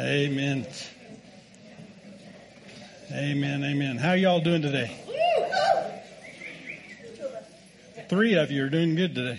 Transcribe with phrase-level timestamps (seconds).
[0.00, 0.66] Amen.
[3.12, 3.62] Amen.
[3.62, 3.98] Amen.
[3.98, 4.96] How y'all doing today?
[8.08, 9.38] Three of you are doing good today.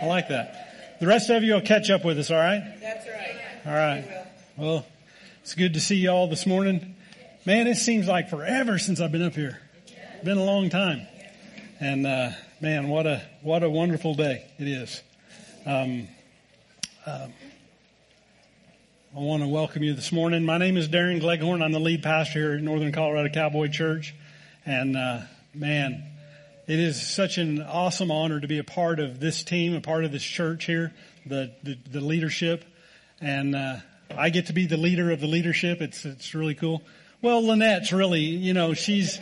[0.00, 0.96] I like that.
[0.98, 2.62] The rest of you will catch up with us, all right?
[2.80, 3.40] That's right.
[3.66, 4.26] All right.
[4.56, 4.86] Well,
[5.42, 6.94] it's good to see you all this morning.
[7.44, 9.60] Man, it seems like forever since I've been up here.
[10.24, 11.06] Been a long time.
[11.80, 12.30] And, uh,
[12.62, 15.02] man, what a, what a wonderful day it is.
[15.66, 16.08] Um,
[17.04, 17.34] um,
[19.16, 20.44] I want to welcome you this morning.
[20.44, 21.62] My name is Darren Gleghorn.
[21.62, 24.14] I'm the lead pastor here at Northern Colorado Cowboy Church.
[24.66, 25.20] And, uh,
[25.54, 26.04] man,
[26.66, 30.04] it is such an awesome honor to be a part of this team, a part
[30.04, 30.92] of this church here,
[31.24, 32.66] the, the, the leadership.
[33.18, 33.76] And, uh,
[34.14, 35.80] I get to be the leader of the leadership.
[35.80, 36.82] It's, it's really cool.
[37.22, 39.18] Well, Lynette's really, you know, she's,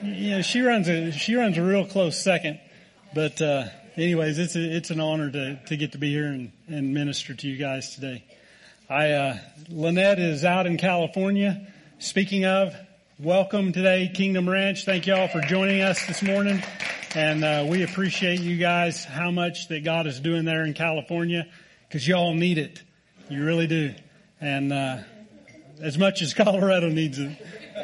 [0.00, 2.60] you know, she runs a, she runs a real close second.
[3.16, 3.64] But, uh,
[3.96, 7.34] anyways, it's a, it's an honor to, to get to be here and, and minister
[7.34, 8.22] to you guys today.
[8.90, 9.38] I, uh,
[9.68, 11.66] Lynette is out in California.
[11.98, 12.74] Speaking of,
[13.18, 14.86] welcome today, Kingdom Ranch.
[14.86, 16.62] Thank you all for joining us this morning.
[17.14, 21.46] And, uh, we appreciate you guys, how much that God is doing there in California,
[21.90, 22.82] cause y'all need it.
[23.28, 23.94] You really do.
[24.40, 25.00] And, uh,
[25.82, 27.36] as much as Colorado needs it.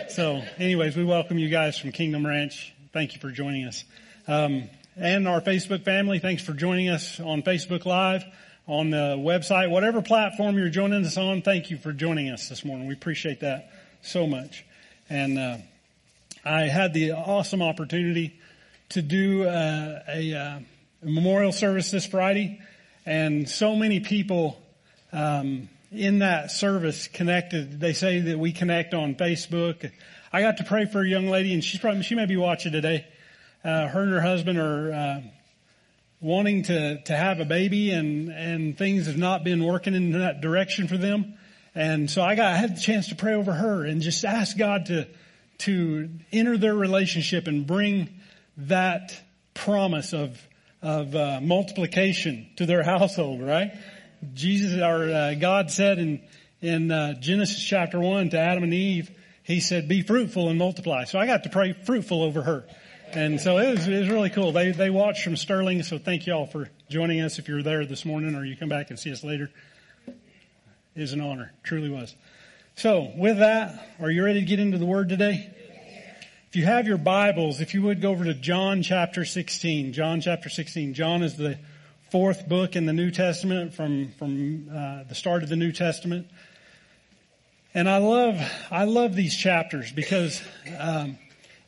[0.09, 2.75] So anyways, we welcome you guys from Kingdom Ranch.
[2.95, 3.85] Thank you for joining us.
[4.27, 8.25] Um, and our Facebook family, thanks for joining us on Facebook Live
[8.67, 11.43] on the website, whatever platform you're joining us on.
[11.43, 12.87] Thank you for joining us this morning.
[12.87, 13.71] We appreciate that
[14.03, 14.65] so much.
[15.11, 15.59] And uh,
[16.45, 18.41] I had the awesome opportunity
[18.91, 20.59] to do uh, a, uh,
[21.03, 22.61] memorial service this Friday,
[23.05, 24.59] and so many people
[25.13, 27.79] um, in that service connected.
[27.81, 29.91] They say that we connect on Facebook.
[30.33, 32.73] I got to pray for a young lady, and she's probably she may be watching
[32.73, 33.07] today.
[33.63, 35.21] Uh, her and her husband are uh,
[36.25, 40.41] wanting to, to have a baby and, and things have not been working in that
[40.41, 41.35] direction for them.
[41.75, 44.57] And so I got, I had the chance to pray over her and just ask
[44.57, 45.07] God to,
[45.59, 48.09] to enter their relationship and bring
[48.57, 49.21] that
[49.53, 50.41] promise of,
[50.81, 53.73] of uh, multiplication to their household, right?
[54.33, 56.23] Jesus, our uh, God said in,
[56.63, 59.11] in uh, Genesis chapter one to Adam and Eve,
[59.43, 61.05] he said, be fruitful and multiply.
[61.05, 62.65] So I got to pray fruitful over her.
[63.13, 64.53] And so it was, it was really cool.
[64.53, 65.83] They, they watched from Sterling.
[65.83, 67.39] So thank you all for joining us.
[67.39, 69.51] If you're there this morning or you come back and see us later,
[70.07, 70.15] it
[70.95, 71.53] is an honor.
[71.63, 72.15] Truly was.
[72.77, 75.49] So with that, are you ready to get into the word today?
[76.49, 80.21] If you have your Bibles, if you would go over to John chapter 16, John
[80.21, 80.95] chapter 16.
[80.95, 81.59] John is the
[82.11, 86.29] fourth book in the New Testament from, from uh, the start of the New Testament.
[87.75, 88.41] And I love,
[88.71, 90.41] I love these chapters because,
[90.79, 91.19] um,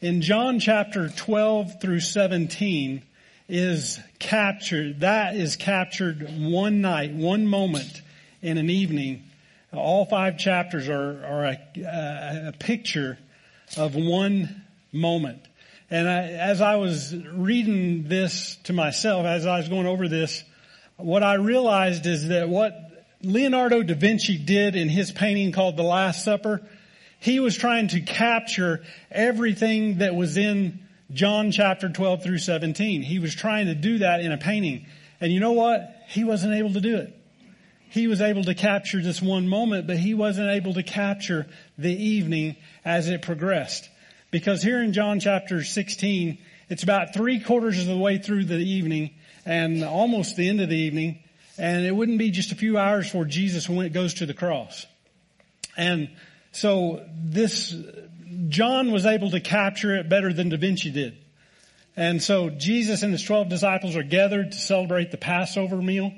[0.06, 3.02] in John chapter 12 through 17
[3.48, 8.02] is captured, that is captured one night, one moment
[8.40, 9.24] in an evening.
[9.72, 13.18] All five chapters are, are a, a picture
[13.76, 14.62] of one
[14.92, 15.40] moment.
[15.90, 20.44] And I, as I was reading this to myself, as I was going over this,
[20.98, 25.82] what I realized is that what Leonardo da Vinci did in his painting called The
[25.82, 26.62] Last Supper
[27.26, 30.78] he was trying to capture everything that was in
[31.12, 33.02] John chapter 12 through 17.
[33.02, 34.86] He was trying to do that in a painting.
[35.20, 36.04] And you know what?
[36.06, 37.12] He wasn't able to do it.
[37.88, 41.90] He was able to capture this one moment, but he wasn't able to capture the
[41.90, 42.54] evening
[42.84, 43.90] as it progressed.
[44.30, 46.38] Because here in John chapter 16,
[46.68, 49.10] it's about three quarters of the way through the evening
[49.44, 51.24] and almost the end of the evening.
[51.58, 54.86] And it wouldn't be just a few hours before Jesus went, goes to the cross.
[55.76, 56.08] And
[56.56, 57.74] so this,
[58.48, 61.18] John was able to capture it better than Da Vinci did.
[61.96, 66.12] And so Jesus and his 12 disciples are gathered to celebrate the Passover meal,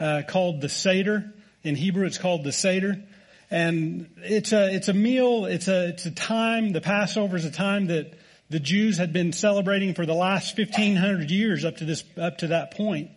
[0.00, 1.32] uh, called the Seder.
[1.62, 3.04] In Hebrew, it's called the Seder.
[3.52, 7.52] And it's a, it's a meal, it's a, it's a time, the Passover is a
[7.52, 8.18] time that
[8.50, 12.48] the Jews had been celebrating for the last 1500 years up to this, up to
[12.48, 13.10] that point.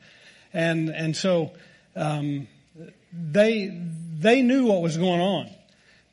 [0.53, 1.53] And, and so,
[1.95, 2.47] um,
[3.11, 3.71] they,
[4.19, 5.49] they knew what was going on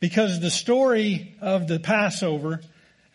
[0.01, 2.61] because the story of the Passover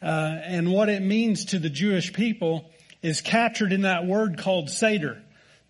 [0.01, 2.69] uh, and what it means to the Jewish people
[3.01, 5.21] is captured in that word called Seder.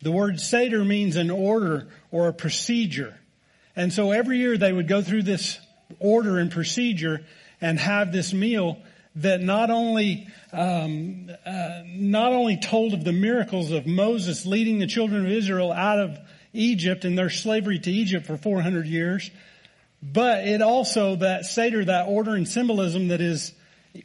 [0.01, 3.17] The word Seder means an order or a procedure.
[3.75, 5.59] And so every year they would go through this
[5.99, 7.25] order and procedure
[7.61, 8.77] and have this meal
[9.15, 14.87] that not only um, uh, not only told of the miracles of Moses leading the
[14.87, 16.17] children of Israel out of
[16.53, 19.29] Egypt and their slavery to Egypt for 400 years,
[20.01, 23.53] but it also, that Seder, that order and symbolism that is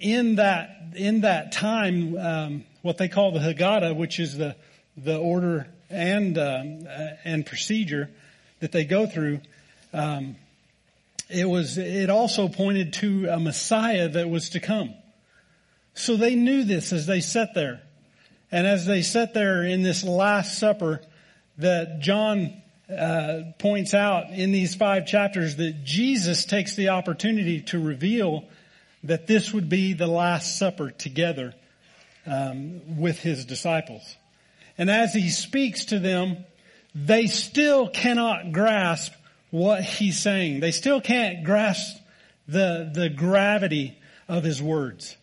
[0.00, 4.56] in that, in that time, um, what they call the Haggadah, which is the,
[4.96, 8.11] the order and, um, uh, and procedure
[8.61, 9.41] that they go through,
[9.93, 10.37] um,
[11.29, 14.94] it was, it also pointed to a Messiah that was to come.
[15.94, 17.82] So they knew this as they sat there.
[18.50, 21.00] And as they sat there in this Last Supper
[21.58, 27.78] that John uh, points out in these five chapters that Jesus takes the opportunity to
[27.78, 28.44] reveal
[29.04, 31.54] that this would be the Last Supper together
[32.26, 34.16] um, with his disciples.
[34.76, 36.44] And as he speaks to them,
[36.94, 39.12] they still cannot grasp
[39.50, 40.60] what he's saying.
[40.60, 41.96] They still can't grasp
[42.48, 43.98] the, the gravity
[44.28, 45.16] of his words.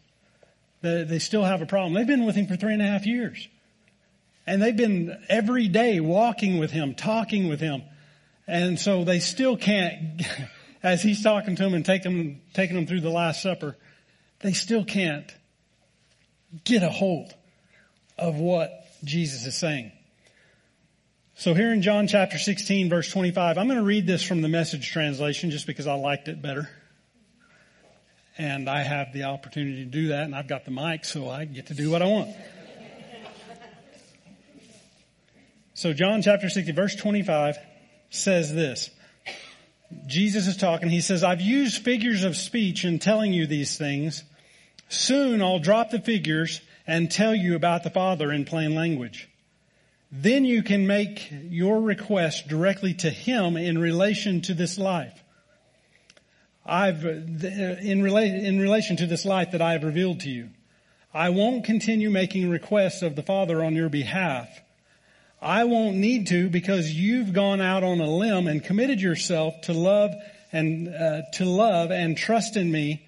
[0.82, 1.94] They, they still have a problem.
[1.94, 3.48] They've been with him for three and a half years.
[4.46, 7.84] And they've been every day walking with him, talking with him.
[8.48, 10.22] And so they still can't,
[10.84, 13.78] as he's talking to them and taking them, taking them through the Last Supper,
[14.40, 15.32] they still can't
[16.64, 17.34] get a hold
[18.18, 19.92] of what Jesus is saying.
[21.36, 24.48] So here in John chapter 16 verse 25, I'm going to read this from the
[24.48, 26.70] message translation just because I liked it better.
[28.38, 31.46] And I have the opportunity to do that and I've got the mic so I
[31.46, 32.36] get to do what I want.
[35.82, 37.58] So John chapter 60 verse 25
[38.12, 38.92] says this.
[40.06, 40.90] Jesus is talking.
[40.90, 44.24] He says, I've used figures of speech in telling you these things.
[44.90, 49.28] Soon I'll drop the figures and tell you about the Father in plain language.
[50.12, 55.20] Then you can make your request directly to Him in relation to this life.
[56.64, 60.50] I've, in, rela- in relation to this life that I have revealed to you.
[61.12, 64.48] I won't continue making requests of the Father on your behalf.
[65.42, 69.74] I won't need to because you've gone out on a limb and committed yourself to
[69.74, 70.14] love
[70.52, 73.08] and uh, to love and trust in me,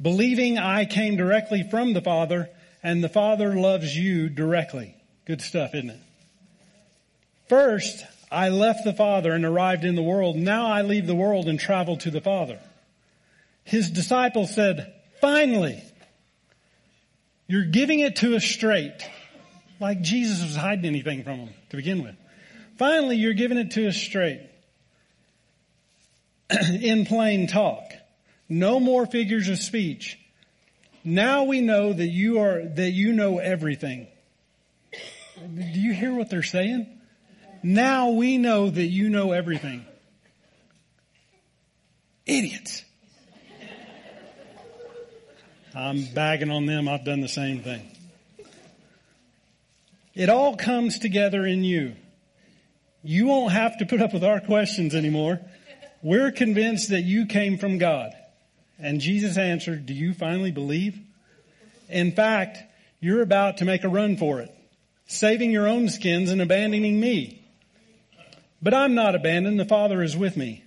[0.00, 2.50] believing I came directly from the Father
[2.82, 4.96] and the Father loves you directly.
[5.24, 6.00] Good stuff, isn't it?
[7.48, 10.36] First, I left the Father and arrived in the world.
[10.36, 12.58] Now I leave the world and travel to the Father.
[13.64, 15.82] His disciples said, finally,
[17.46, 19.08] you're giving it to us straight.
[19.80, 22.16] Like Jesus was hiding anything from them to begin with.
[22.76, 24.48] Finally, you're giving it to us straight.
[26.80, 27.92] in plain talk.
[28.48, 30.18] No more figures of speech.
[31.04, 34.08] Now we know that you are, that you know everything.
[35.36, 36.86] Do you hear what they're saying?
[37.62, 39.84] Now we know that you know everything.
[42.26, 42.84] Idiots.
[45.74, 46.88] I'm bagging on them.
[46.88, 47.82] I've done the same thing.
[50.18, 51.94] It all comes together in you.
[53.04, 55.40] You won't have to put up with our questions anymore.
[56.02, 58.10] We're convinced that you came from God.
[58.80, 60.98] And Jesus answered, do you finally believe?
[61.88, 62.58] In fact,
[62.98, 64.52] you're about to make a run for it,
[65.06, 67.40] saving your own skins and abandoning me.
[68.60, 69.60] But I'm not abandoned.
[69.60, 70.64] The Father is with me.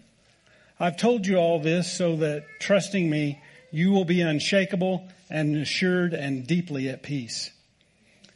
[0.79, 6.13] I've told you all this so that trusting me, you will be unshakable and assured
[6.13, 7.51] and deeply at peace.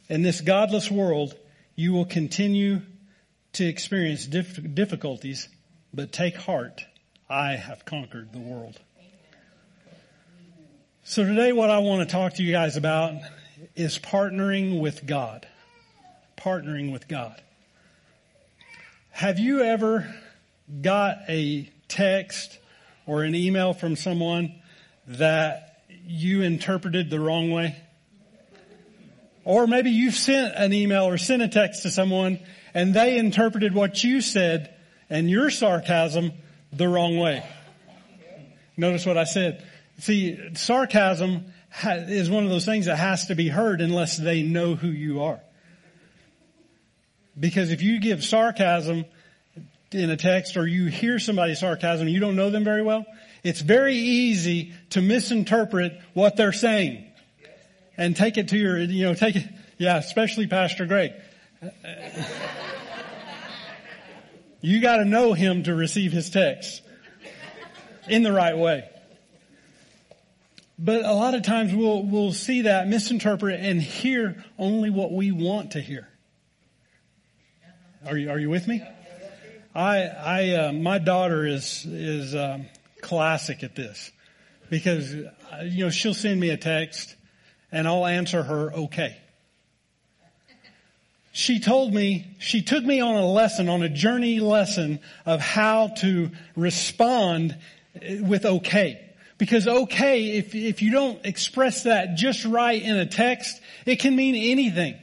[0.08, 1.34] In this godless world,
[1.74, 2.82] you will continue
[3.54, 5.48] to experience dif- difficulties,
[5.92, 6.84] but take heart.
[7.28, 8.78] I have conquered the world.
[11.02, 13.14] So today what I want to talk to you guys about
[13.74, 15.46] is partnering with God.
[16.36, 17.40] Partnering with God.
[19.10, 20.14] Have you ever
[20.82, 22.58] got a text
[23.06, 24.54] or an email from someone
[25.08, 27.76] that you interpreted the wrong way?
[29.46, 32.40] Or maybe you've sent an email or sent a text to someone
[32.74, 34.74] and they interpreted what you said
[35.08, 36.32] and your sarcasm
[36.72, 37.44] the wrong way.
[38.76, 39.64] Notice what I said.
[40.00, 41.52] See, sarcasm
[41.84, 45.22] is one of those things that has to be heard unless they know who you
[45.22, 45.38] are.
[47.38, 49.04] Because if you give sarcasm
[49.92, 53.06] in a text or you hear somebody's sarcasm, you don't know them very well,
[53.44, 57.05] it's very easy to misinterpret what they're saying
[57.96, 59.48] and take it to your, you know, take it,
[59.78, 61.12] yeah, especially Pastor Greg.
[64.60, 66.82] you gotta know him to receive his text
[68.08, 68.88] in the right way.
[70.78, 75.32] But a lot of times we'll, we'll see that, misinterpret and hear only what we
[75.32, 76.06] want to hear.
[78.06, 78.82] Are you, are you with me?
[79.74, 82.66] I, I, uh, my daughter is, is, um,
[83.00, 84.10] classic at this
[84.68, 87.14] because, uh, you know, she'll send me a text
[87.70, 89.16] and I'll answer her okay.
[91.32, 95.88] She told me, she took me on a lesson, on a journey lesson of how
[95.98, 97.58] to respond
[98.22, 99.02] with okay.
[99.36, 104.16] Because okay, if, if you don't express that just right in a text, it can
[104.16, 104.96] mean anything.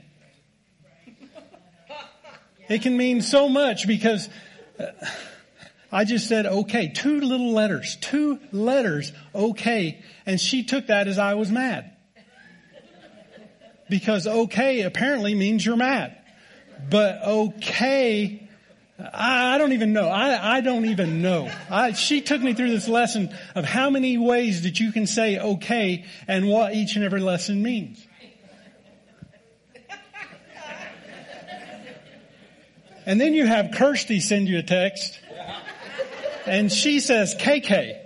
[2.67, 4.27] It can mean so much because
[4.79, 4.85] uh,
[5.91, 11.19] I just said okay, two little letters, two letters, okay, and she took that as
[11.19, 11.92] I was mad.
[13.89, 16.17] Because okay apparently means you're mad.
[16.89, 18.49] But okay,
[18.99, 20.07] I, I don't even know.
[20.07, 21.51] I, I don't even know.
[21.69, 25.39] I, she took me through this lesson of how many ways that you can say
[25.39, 28.05] okay and what each and every lesson means.
[33.05, 35.19] And then you have Kirsty send you a text
[36.45, 38.02] and she says KK.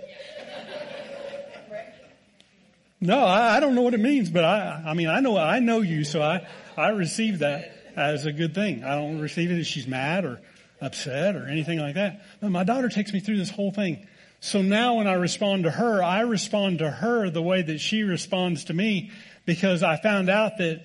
[3.00, 5.60] No, I, I, don't know what it means, but I, I mean, I know, I
[5.60, 8.82] know you, so I, I receive that as a good thing.
[8.82, 10.40] I don't receive it as she's mad or
[10.80, 12.22] upset or anything like that.
[12.42, 14.06] My daughter takes me through this whole thing.
[14.40, 18.02] So now when I respond to her, I respond to her the way that she
[18.02, 19.10] responds to me
[19.46, 20.84] because I found out that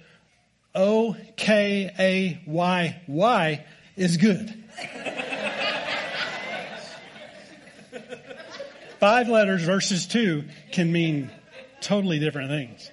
[0.74, 3.66] O K A Y Y
[3.96, 4.64] is good.
[9.00, 11.30] Five letters versus two can mean
[11.84, 12.90] totally different things.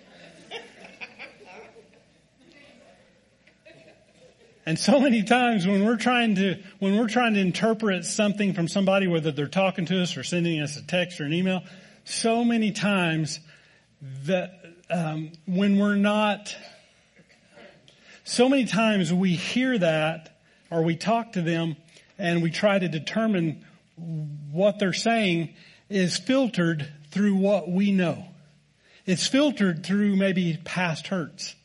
[4.67, 8.69] And so many times when we're trying to, when we're trying to interpret something from
[8.69, 11.63] somebody, whether they're talking to us or sending us a text or an email,
[12.05, 13.41] so many times
[14.27, 16.55] that, um, when we're not,
[18.25, 20.39] so many times we hear that
[20.71, 21.77] or we talk to them
[22.19, 23.65] and we try to determine
[24.53, 25.55] what they're saying
[25.89, 28.25] is filtered through what we know.
[29.11, 31.57] It's filtered through maybe past hurts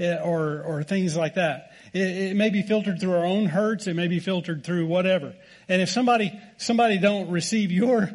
[0.00, 1.70] eh, or, or things like that.
[1.92, 3.86] It, it, may be filtered through our own hurts.
[3.86, 5.32] It may be filtered through whatever.
[5.68, 8.10] And if somebody, somebody don't receive your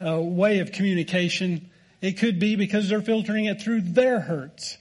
[0.00, 1.68] uh, way of communication,
[2.00, 4.78] it could be because they're filtering it through their hurts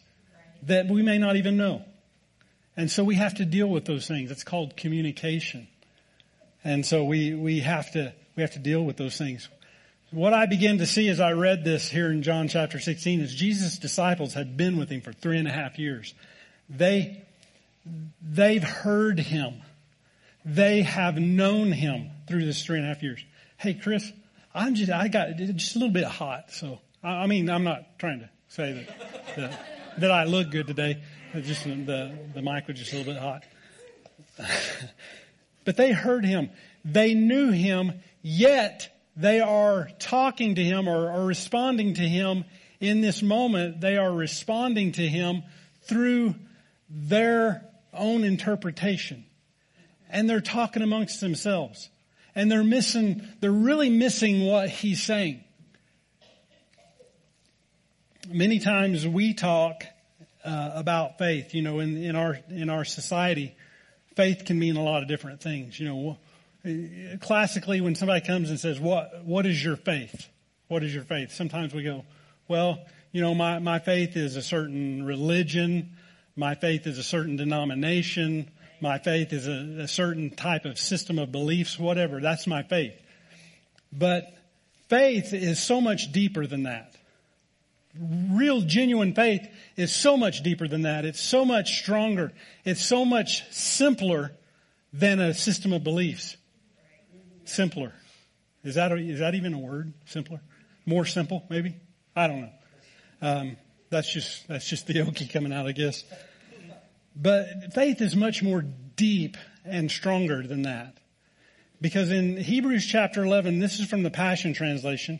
[0.68, 1.82] that we may not even know.
[2.78, 4.30] And so we have to deal with those things.
[4.30, 5.68] It's called communication.
[6.64, 9.50] And so we, we have to, we have to deal with those things.
[10.12, 13.34] What I began to see as I read this here in John chapter 16 is
[13.34, 16.14] Jesus' disciples had been with him for three and a half years.
[16.70, 17.24] They,
[18.22, 19.62] they've heard him.
[20.44, 23.24] They have known him through this three and a half years.
[23.56, 24.12] Hey, Chris,
[24.54, 26.52] I'm just, I got just a little bit hot.
[26.52, 29.66] So, I mean, I'm not trying to say that, that,
[30.00, 31.02] that I look good today.
[31.34, 33.44] Just the, the mic was just a little bit hot.
[35.64, 36.50] but they heard him.
[36.84, 42.46] They knew him, yet they are talking to him or, or responding to him
[42.80, 43.82] in this moment.
[43.82, 45.44] They are responding to him
[45.84, 46.36] through
[46.90, 49.26] their own interpretation.
[50.10, 51.90] And they're talking amongst themselves.
[52.36, 55.44] And they're missing, they're really missing what he's saying.
[58.30, 59.84] Many times we talk
[60.44, 61.54] uh, about faith.
[61.54, 63.56] You know, in, in our in our society,
[64.16, 65.80] faith can mean a lot of different things.
[65.80, 66.18] You know,
[67.22, 70.30] classically, when somebody comes and says, "What what is your faith?
[70.68, 72.06] What is your faith?" Sometimes we go,
[72.48, 72.80] "Well,
[73.12, 75.98] you know, my my faith is a certain religion.
[76.36, 78.50] My faith is a certain denomination.
[78.80, 81.78] My faith is a, a certain type of system of beliefs.
[81.80, 82.20] Whatever.
[82.20, 82.94] That's my faith."
[83.94, 84.34] But
[84.88, 86.96] faith is so much deeper than that
[88.00, 91.06] real genuine faith is so much deeper than that.
[91.06, 92.32] It's so much stronger.
[92.64, 94.32] It's so much simpler
[94.94, 96.38] than a system of beliefs.
[97.52, 97.94] Simpler.
[98.64, 99.94] Is that, a, is that even a word?
[100.06, 100.42] Simpler?
[100.86, 101.76] More simple, maybe?
[102.16, 102.52] I don't know.
[103.22, 103.58] Um,
[103.90, 106.04] that's just, that's just the Okie coming out, I guess.
[107.16, 108.64] But faith is much more
[108.96, 110.98] deep and stronger than that.
[111.82, 115.20] Because in Hebrews chapter 11, this is from the Passion Translation,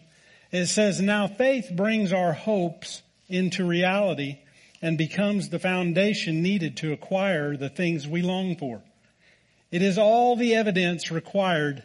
[0.52, 4.40] it says, now faith brings our hopes into reality
[4.82, 8.82] and becomes the foundation needed to acquire the things we long for.
[9.72, 11.84] It is all the evidence required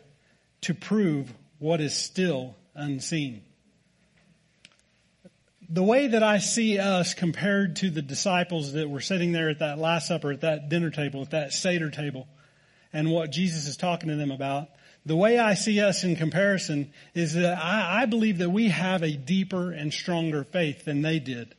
[0.63, 3.43] to prove what is still unseen.
[5.69, 9.59] The way that I see us compared to the disciples that were sitting there at
[9.59, 12.29] that Last Supper, at that dinner table, at that Seder table,
[12.93, 14.69] and what Jesus is talking to them about,
[15.07, 19.05] the way I see us in comparison is that I, I, believe that we have
[19.05, 21.55] a deeper and stronger faith than they did.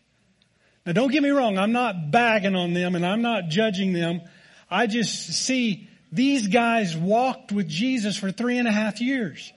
[0.86, 4.22] Now don't get me wrong, I'm not bagging on them and I'm not judging them.
[4.70, 9.52] I just see these guys walked with Jesus for three and a half years.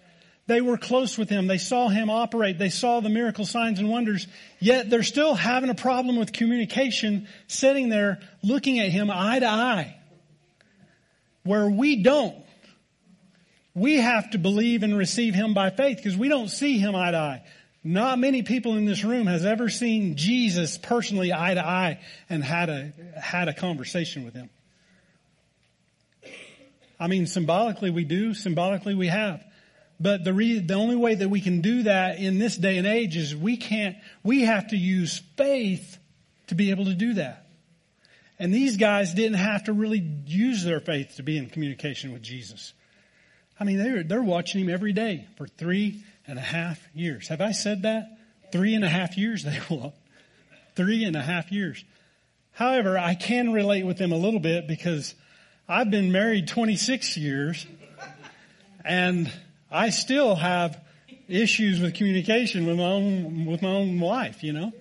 [0.46, 1.46] They were close with him.
[1.46, 2.58] They saw him operate.
[2.58, 4.26] They saw the miracle signs and wonders.
[4.58, 9.46] Yet they're still having a problem with communication, sitting there looking at him eye to
[9.46, 9.96] eye.
[11.44, 12.34] Where we don't
[13.74, 17.12] we have to believe and receive him by faith because we don't see him eye
[17.12, 17.42] to eye.
[17.82, 22.44] Not many people in this room has ever seen Jesus personally eye to eye and
[22.44, 24.50] had a, had a conversation with him.
[27.00, 29.42] I mean, symbolically we do, symbolically we have.
[29.98, 32.86] But the re- the only way that we can do that in this day and
[32.86, 35.98] age is we can't, we have to use faith
[36.48, 37.46] to be able to do that.
[38.38, 42.22] And these guys didn't have to really use their faith to be in communication with
[42.22, 42.72] Jesus.
[43.58, 47.28] I mean, they're, they're watching him every day for three and a half years.
[47.28, 48.18] Have I said that?
[48.52, 49.94] Three and a half years they will.
[50.76, 51.84] Three and a half years.
[52.52, 55.14] However, I can relate with them a little bit because
[55.70, 57.64] I've been married 26 years
[58.84, 59.32] and
[59.70, 60.76] I still have
[61.28, 64.72] issues with communication with my own, with my own wife, you know?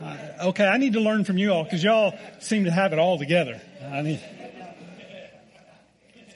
[0.00, 2.98] Uh, okay, I need to learn from you all because y'all seem to have it
[2.98, 3.60] all together.
[3.84, 4.20] I mean,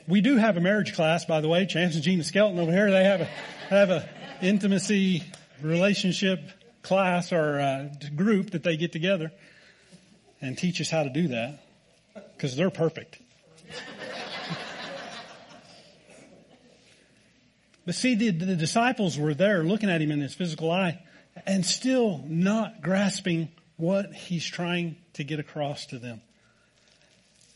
[0.07, 1.65] we do have a marriage class, by the way.
[1.65, 3.25] Chance and Gina Skelton over here, they have a
[3.71, 4.07] have a
[4.43, 5.23] intimacy
[5.63, 6.41] relationship
[6.83, 9.33] class or uh, group that they get together
[10.45, 11.61] and teach us how to do that
[12.37, 13.19] because they're perfect.
[17.87, 21.01] but see, the, the disciples were there looking at him in his physical eye
[21.47, 26.21] and still not grasping what he's trying to get across to them.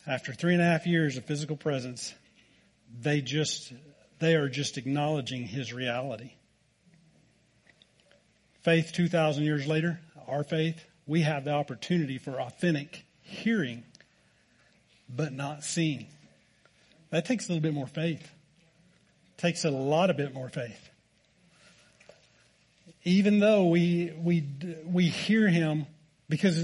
[0.07, 2.15] After three and a half years of physical presence,
[3.03, 3.73] they just,
[4.19, 6.33] they are just acknowledging his reality.
[8.63, 13.83] Faith 2,000 years later, our faith, we have the opportunity for authentic hearing,
[15.09, 16.07] but not seeing.
[17.11, 18.23] That takes a little bit more faith.
[18.23, 20.89] It takes a lot of bit more faith
[23.09, 24.45] even though we, we,
[24.85, 25.87] we hear him
[26.29, 26.63] because,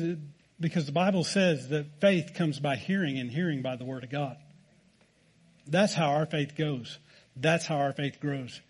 [0.61, 4.11] because the Bible says that faith comes by hearing and hearing by the word of
[4.11, 4.37] God.
[5.67, 6.99] That's how our faith goes.
[7.35, 8.61] That's how our faith grows.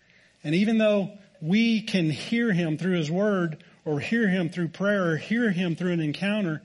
[0.43, 5.11] And even though we can hear him through his word or hear him through prayer
[5.11, 6.61] or hear him through an encounter,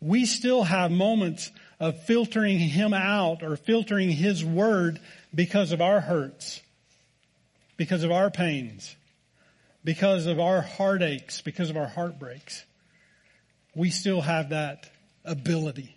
[0.00, 1.50] we still have moments
[1.80, 5.00] of filtering him out or filtering his word
[5.34, 6.60] because of our hurts,
[7.76, 8.96] because of our pains,
[9.84, 12.64] because of our heartaches, because of our heartbreaks,
[13.74, 14.90] we still have that
[15.24, 15.96] ability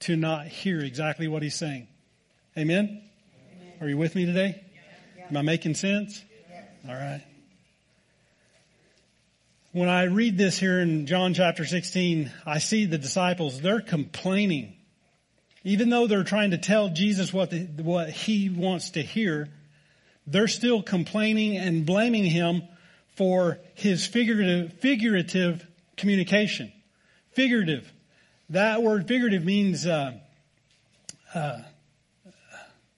[0.00, 1.88] to not hear exactly what he's saying.
[2.56, 3.02] Amen?
[3.58, 3.72] Amen.
[3.80, 4.62] Are you with me today?
[5.16, 5.26] Yeah.
[5.28, 6.22] Am I making sense?
[6.48, 6.64] Yes.
[6.88, 7.22] All right.
[9.72, 14.74] When I read this here in John chapter 16, I see the disciples, they're complaining.
[15.62, 19.48] Even though they're trying to tell Jesus what, the, what he wants to hear,
[20.26, 22.64] they're still complaining and blaming him
[23.14, 25.64] for his figurative, figurative
[25.96, 26.72] communication.
[27.34, 27.92] Figurative.
[28.48, 30.18] That word figurative means, uh,
[31.32, 31.58] uh,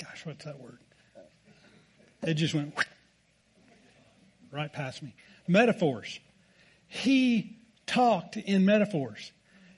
[0.01, 0.79] gosh, what's that word?
[2.23, 2.75] It just went
[4.51, 5.15] right past me.
[5.47, 6.19] Metaphors.
[6.93, 9.33] He talked in metaphors.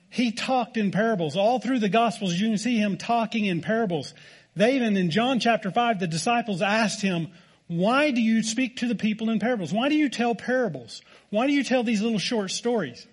[0.09, 1.37] He talked in parables.
[1.37, 4.13] All through the Gospels, you can see him talking in parables.
[4.53, 7.29] They even, in John chapter 5, the disciples asked him,
[7.67, 9.71] why do you speak to the people in parables?
[9.71, 11.01] Why do you tell parables?
[11.29, 13.07] Why do you tell these little short stories?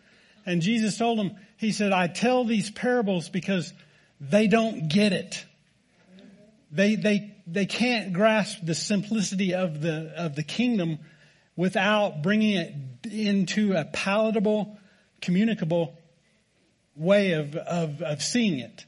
[0.44, 3.72] And Jesus told them, He said, I tell these parables because
[4.20, 5.44] they don't get it.
[6.72, 10.98] They, they, they can't grasp the simplicity of the, of the kingdom
[11.56, 12.74] without bringing it
[13.10, 14.78] into a palatable,
[15.20, 15.98] communicable
[16.96, 18.84] way of, of, of seeing it.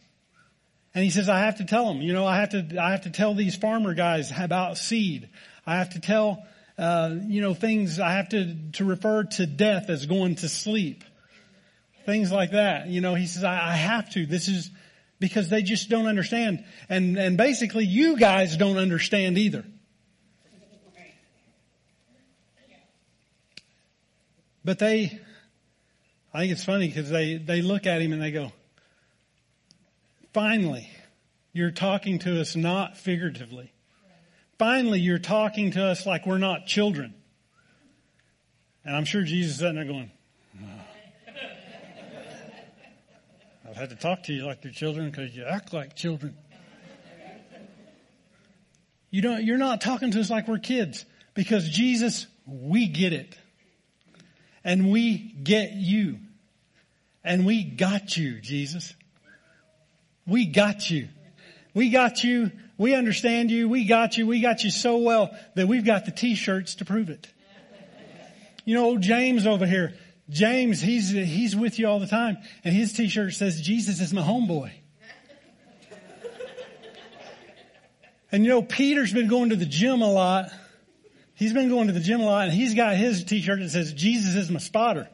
[0.94, 3.03] And he says, I have to tell them, you know, I have to, I have
[3.03, 5.29] to tell these farmer guys about seed.
[5.66, 6.44] I have to tell,
[6.79, 11.03] uh, you know, things, I have to, to refer to death as going to sleep.
[12.07, 12.87] Things like that.
[12.88, 14.27] You know, he says, I, I have to.
[14.27, 14.70] This is
[15.18, 16.64] because they just don't understand.
[16.88, 19.64] And, and basically you guys don't understand either.
[24.64, 25.18] But they,
[26.33, 28.53] I think it's funny because they, they look at him and they go,
[30.33, 30.88] finally,
[31.53, 33.72] you're talking to us not figuratively.
[34.59, 37.14] Finally, you're talking to us like we're not children.
[38.85, 40.11] And I'm sure Jesus is sitting there going,
[40.62, 40.66] oh.
[43.68, 46.37] I've had to talk to you like you're children because you act like children.
[49.11, 53.38] You don't, you're not talking to us like we're kids because Jesus, we get it.
[54.64, 56.18] And we get you.
[57.22, 58.94] And we got you, Jesus.
[60.27, 61.09] We got you.
[61.74, 63.68] We got you we understand you.
[63.68, 64.27] We got you.
[64.27, 67.29] We got you so well that we've got the t-shirts to prove it.
[68.64, 69.94] You know, old James over here,
[70.31, 74.22] James, he's, he's with you all the time and his t-shirt says, Jesus is my
[74.22, 74.72] homeboy.
[78.33, 80.50] And you know, Peter's been going to the gym a lot.
[81.35, 83.92] He's been going to the gym a lot and he's got his t-shirt that says,
[83.92, 85.09] Jesus is my spotter.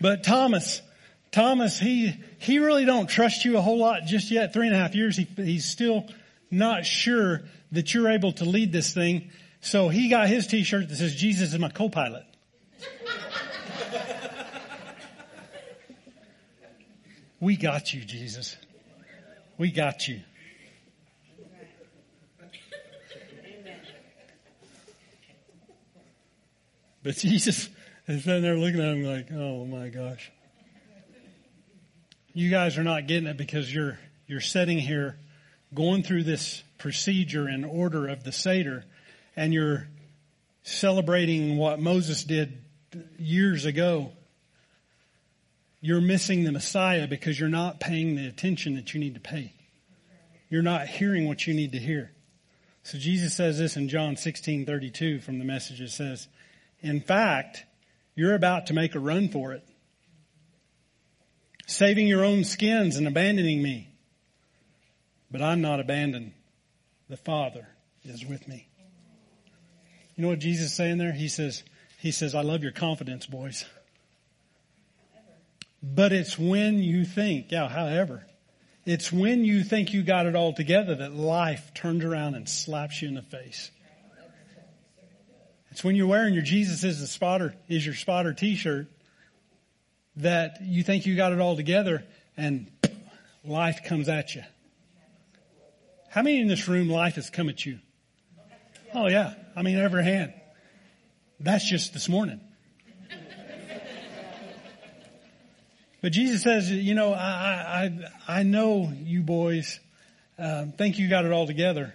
[0.00, 0.82] but Thomas,
[1.30, 4.52] Thomas, he, he really don't trust you a whole lot just yet.
[4.52, 6.06] Three and a half years, he, he's still
[6.50, 9.30] not sure that you're able to lead this thing.
[9.62, 12.24] So he got his t-shirt that says, Jesus is my co-pilot.
[17.40, 18.56] we got you, Jesus.
[19.56, 20.20] We got you.
[27.02, 27.68] But Jesus
[28.06, 30.30] is sitting there looking at him like, oh my gosh.
[32.34, 35.18] You guys are not getting it because you're, you're sitting here
[35.74, 38.84] going through this procedure and order of the Seder
[39.36, 39.86] and you're
[40.62, 42.62] celebrating what Moses did
[43.18, 44.12] years ago.
[45.80, 49.52] You're missing the Messiah because you're not paying the attention that you need to pay.
[50.48, 52.12] You're not hearing what you need to hear.
[52.84, 55.80] So Jesus says this in John 16, 32 from the message.
[55.80, 56.28] It says,
[56.82, 57.64] in fact,
[58.14, 59.66] you're about to make a run for it.
[61.66, 63.88] Saving your own skins and abandoning me.
[65.30, 66.32] But I'm not abandoned.
[67.08, 67.66] The Father
[68.04, 68.68] is with me.
[70.16, 71.12] You know what Jesus is saying there?
[71.12, 71.62] He says,
[71.98, 73.64] he says, I love your confidence, boys.
[75.82, 78.24] But it's when you think, yeah, however,
[78.84, 83.00] it's when you think you got it all together that life turns around and slaps
[83.00, 83.70] you in the face.
[85.72, 88.88] It's when you're wearing your Jesus is the spotter, is your spotter t-shirt
[90.16, 92.04] that you think you got it all together
[92.36, 92.70] and
[93.42, 94.42] life comes at you.
[96.10, 97.78] How many in this room life has come at you?
[98.92, 99.32] Oh yeah.
[99.56, 100.34] I mean, every hand.
[101.40, 102.42] That's just this morning.
[106.02, 107.88] But Jesus says, you know, I,
[108.28, 109.80] I, I know you boys,
[110.38, 111.94] uh, think you got it all together.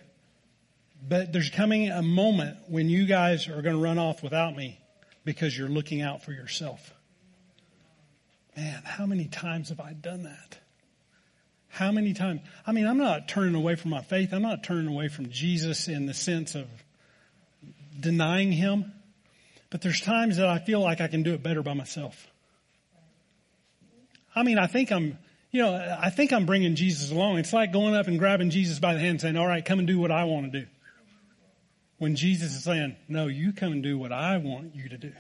[1.07, 4.79] But there's coming a moment when you guys are going to run off without me
[5.23, 6.93] because you're looking out for yourself.
[8.55, 10.57] Man, how many times have I done that?
[11.69, 12.41] How many times?
[12.65, 14.33] I mean, I'm not turning away from my faith.
[14.33, 16.67] I'm not turning away from Jesus in the sense of
[17.99, 18.91] denying him.
[19.69, 22.27] But there's times that I feel like I can do it better by myself.
[24.33, 25.17] I mean, I think I'm,
[25.51, 27.37] you know, I think I'm bringing Jesus along.
[27.37, 29.79] It's like going up and grabbing Jesus by the hand and saying, all right, come
[29.79, 30.67] and do what I want to do.
[31.97, 35.13] When Jesus is saying, no, you come and do what I want you to do.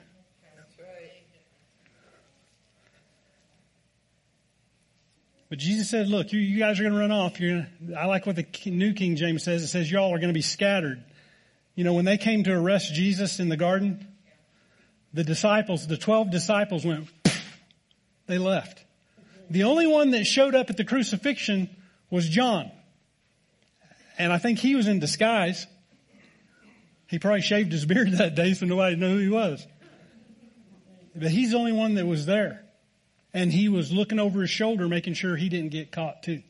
[5.49, 7.39] But Jesus said, look, you, you guys are going to run off.
[7.39, 9.63] You're gonna, I like what the New King James says.
[9.63, 11.03] It says y'all are going to be scattered.
[11.73, 14.07] You know, when they came to arrest Jesus in the garden,
[15.13, 17.07] the disciples, the 12 disciples went,
[18.27, 18.83] they left.
[19.49, 21.69] The only one that showed up at the crucifixion
[22.09, 22.69] was John.
[24.17, 25.65] And I think he was in disguise.
[27.07, 29.65] He probably shaved his beard that day so nobody knew who he was.
[31.15, 32.63] But he's the only one that was there.
[33.33, 36.43] And he was looking over his shoulder making sure he didn't get caught too.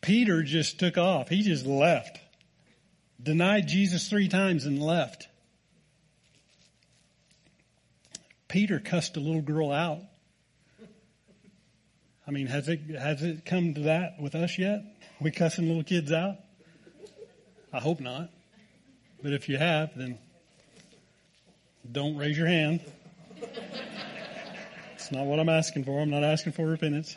[0.00, 1.28] Peter just took off.
[1.28, 2.20] He just left.
[3.22, 5.28] Denied Jesus three times and left.
[8.48, 10.02] Peter cussed a little girl out.
[12.26, 14.84] I mean, has it, has it come to that with us yet?
[15.20, 16.36] We cussing little kids out?
[17.74, 18.30] I hope not.
[19.20, 20.16] But if you have, then
[21.90, 22.80] don't raise your hand.
[24.94, 26.00] It's not what I'm asking for.
[26.00, 27.16] I'm not asking for repentance.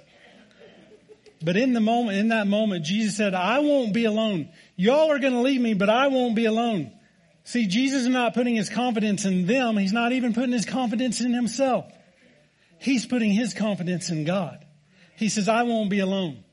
[1.44, 4.50] But in the moment, in that moment, Jesus said, I won't be alone.
[4.76, 6.92] Y'all are going to leave me, but I won't be alone.
[7.44, 9.78] See, Jesus is not putting his confidence in them.
[9.78, 11.86] He's not even putting his confidence in himself.
[12.80, 14.66] He's putting his confidence in God.
[15.18, 16.44] He says, I won't be alone.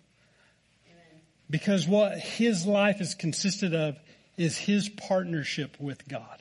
[1.51, 3.99] Because what his life is consisted of
[4.37, 6.41] is his partnership with God.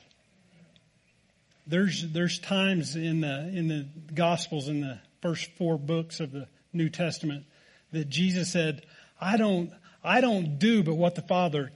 [1.66, 6.48] There's, there's times in the, in the gospels, in the first four books of the
[6.72, 7.44] New Testament,
[7.92, 8.84] that Jesus said,
[9.20, 9.70] I don't,
[10.02, 11.72] I don't do but what the Father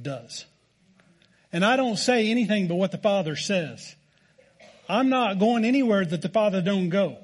[0.00, 0.46] does.
[1.52, 3.94] And I don't say anything but what the Father says.
[4.88, 7.18] I'm not going anywhere that the Father don't go.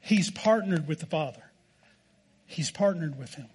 [0.00, 1.42] He's partnered with the Father.
[2.46, 3.48] He's partnered with Him.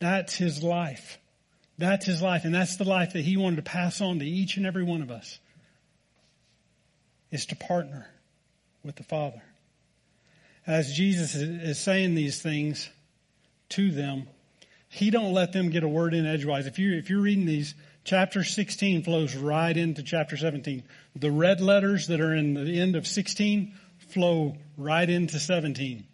[0.00, 1.18] That's his life.
[1.78, 2.44] That's his life.
[2.44, 5.02] And that's the life that he wanted to pass on to each and every one
[5.02, 5.38] of us.
[7.30, 8.08] Is to partner
[8.82, 9.42] with the Father.
[10.66, 12.88] As Jesus is saying these things
[13.70, 14.26] to them,
[14.88, 16.66] he don't let them get a word in edgewise.
[16.66, 20.82] If you if you're reading these, chapter 16 flows right into chapter 17.
[21.14, 23.74] The red letters that are in the end of 16
[24.08, 26.04] flow right into 17.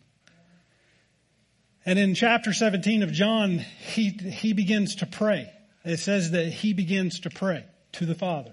[1.87, 5.53] And in chapter 17 of John, he, he begins to pray.
[5.85, 8.53] It says that he begins to pray to the Father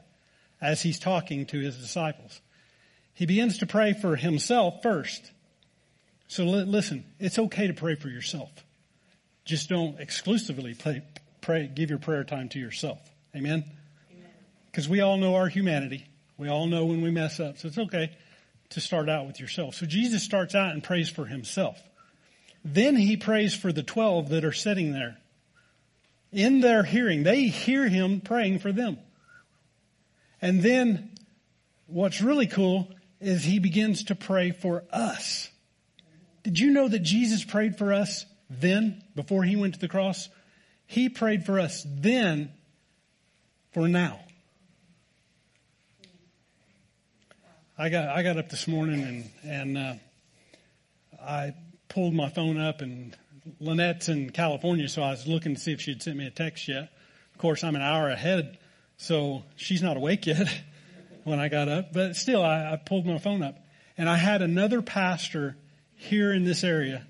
[0.62, 2.39] as he's talking to his disciples.
[3.15, 5.32] he begins to pray for himself first.
[6.28, 8.50] So listen, it's okay to pray for yourself.
[9.46, 11.02] Just don't exclusively pray,
[11.41, 13.00] pray give your prayer time to yourself.
[13.36, 13.65] Amen?
[14.67, 16.06] Because we all know our humanity.
[16.38, 17.58] We all know when we mess up.
[17.58, 18.15] So it's okay
[18.69, 19.76] to start out with yourself.
[19.76, 21.82] So Jesus starts out and prays for himself.
[22.63, 25.17] Then he prays for the 12 that are sitting there.
[26.32, 28.97] In their hearing, they hear him praying for them.
[30.41, 31.12] And then
[31.88, 35.49] what's really cool is he begins to pray for us.
[36.43, 40.28] Did you know that Jesus prayed for us then, before he went to the cross?
[40.86, 42.52] He prayed for us then
[43.71, 44.19] for now.
[47.78, 49.93] I got I got up this morning and and uh,
[51.19, 51.56] I
[51.93, 53.15] pulled my phone up and
[53.60, 56.67] Lynette's in California, so I was looking to see if she'd sent me a text
[56.67, 56.91] yet.
[57.34, 58.58] Of course, I'm an hour ahead,
[58.97, 60.49] so she's not awake yet
[61.23, 61.93] when I got up.
[61.93, 63.60] But still, I, I pulled my phone up
[63.95, 65.56] and I had another pastor
[65.95, 67.06] here in this area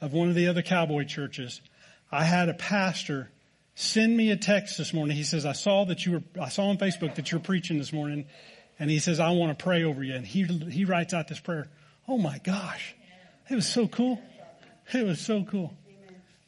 [0.00, 1.60] of one of the other cowboy churches.
[2.10, 3.30] I had a pastor
[3.76, 5.16] send me a text this morning.
[5.16, 7.92] He says, I saw that you were, I saw on Facebook that you're preaching this
[7.92, 8.26] morning.
[8.80, 10.14] And he says, I want to pray over you.
[10.14, 11.68] And he, he writes out this prayer.
[12.08, 12.95] Oh my gosh.
[13.48, 14.20] It was so cool.
[14.92, 15.74] It was so cool.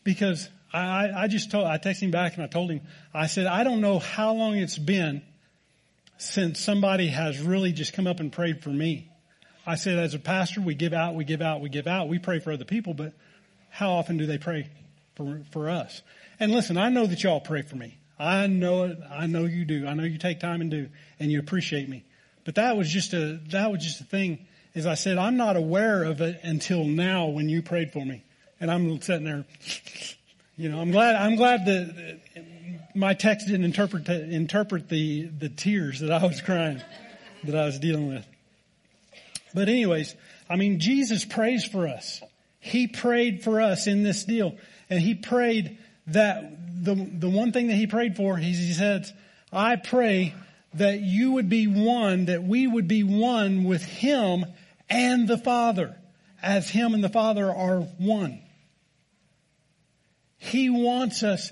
[0.04, 2.80] Because I, I just told, I texted him back and I told him,
[3.12, 5.22] I said, I don't know how long it's been
[6.18, 9.10] since somebody has really just come up and prayed for me.
[9.66, 12.08] I said, as a pastor, we give out, we give out, we give out.
[12.08, 13.12] We pray for other people, but
[13.70, 14.70] how often do they pray
[15.14, 16.02] for, for us?
[16.40, 17.98] And listen, I know that y'all pray for me.
[18.18, 18.98] I know it.
[19.10, 19.86] I know you do.
[19.86, 20.88] I know you take time and do,
[21.20, 22.04] and you appreciate me.
[22.44, 24.46] But that was just a, that was just a thing.
[24.78, 28.22] As I said, I'm not aware of it until now when you prayed for me.
[28.60, 29.44] And I'm sitting there,
[30.56, 32.20] you know, I'm glad, I'm glad that
[32.94, 36.80] my text didn't interpret, interpret the, the tears that I was crying,
[37.42, 38.24] that I was dealing with.
[39.52, 40.14] But anyways,
[40.48, 42.22] I mean, Jesus prays for us.
[42.60, 44.54] He prayed for us in this deal.
[44.88, 49.10] And he prayed that the, the one thing that he prayed for, he, he said,
[49.52, 50.36] I pray
[50.74, 54.46] that you would be one, that we would be one with him
[54.88, 55.96] and the Father,
[56.42, 58.40] as him and the Father are one.
[60.38, 61.50] He wants us,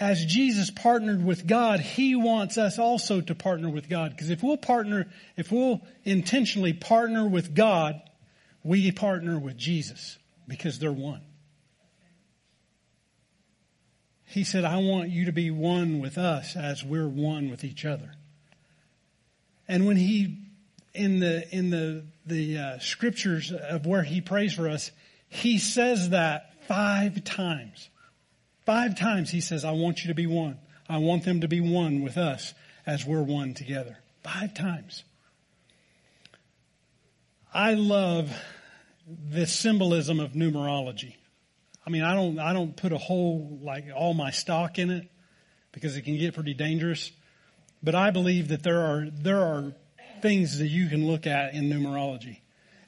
[0.00, 4.12] as Jesus partnered with God, He wants us also to partner with God.
[4.12, 8.00] Because if we'll partner, if we'll intentionally partner with God,
[8.62, 10.18] we partner with Jesus
[10.48, 11.20] because they're one.
[14.24, 17.84] He said, I want you to be one with us as we're one with each
[17.84, 18.12] other.
[19.66, 20.38] And when he,
[20.94, 24.90] in the, in the, the uh, scriptures of where he prays for us,
[25.28, 27.88] he says that five times.
[28.66, 30.58] Five times he says, I want you to be one.
[30.88, 32.52] I want them to be one with us
[32.86, 33.98] as we're one together.
[34.22, 35.04] Five times.
[37.52, 38.30] I love
[39.06, 41.14] the symbolism of numerology.
[41.86, 45.08] I mean, I don't, I don't put a whole, like all my stock in it
[45.72, 47.10] because it can get pretty dangerous.
[47.82, 49.72] But I believe that there are, there are
[50.22, 52.38] things that you can look at in numerology.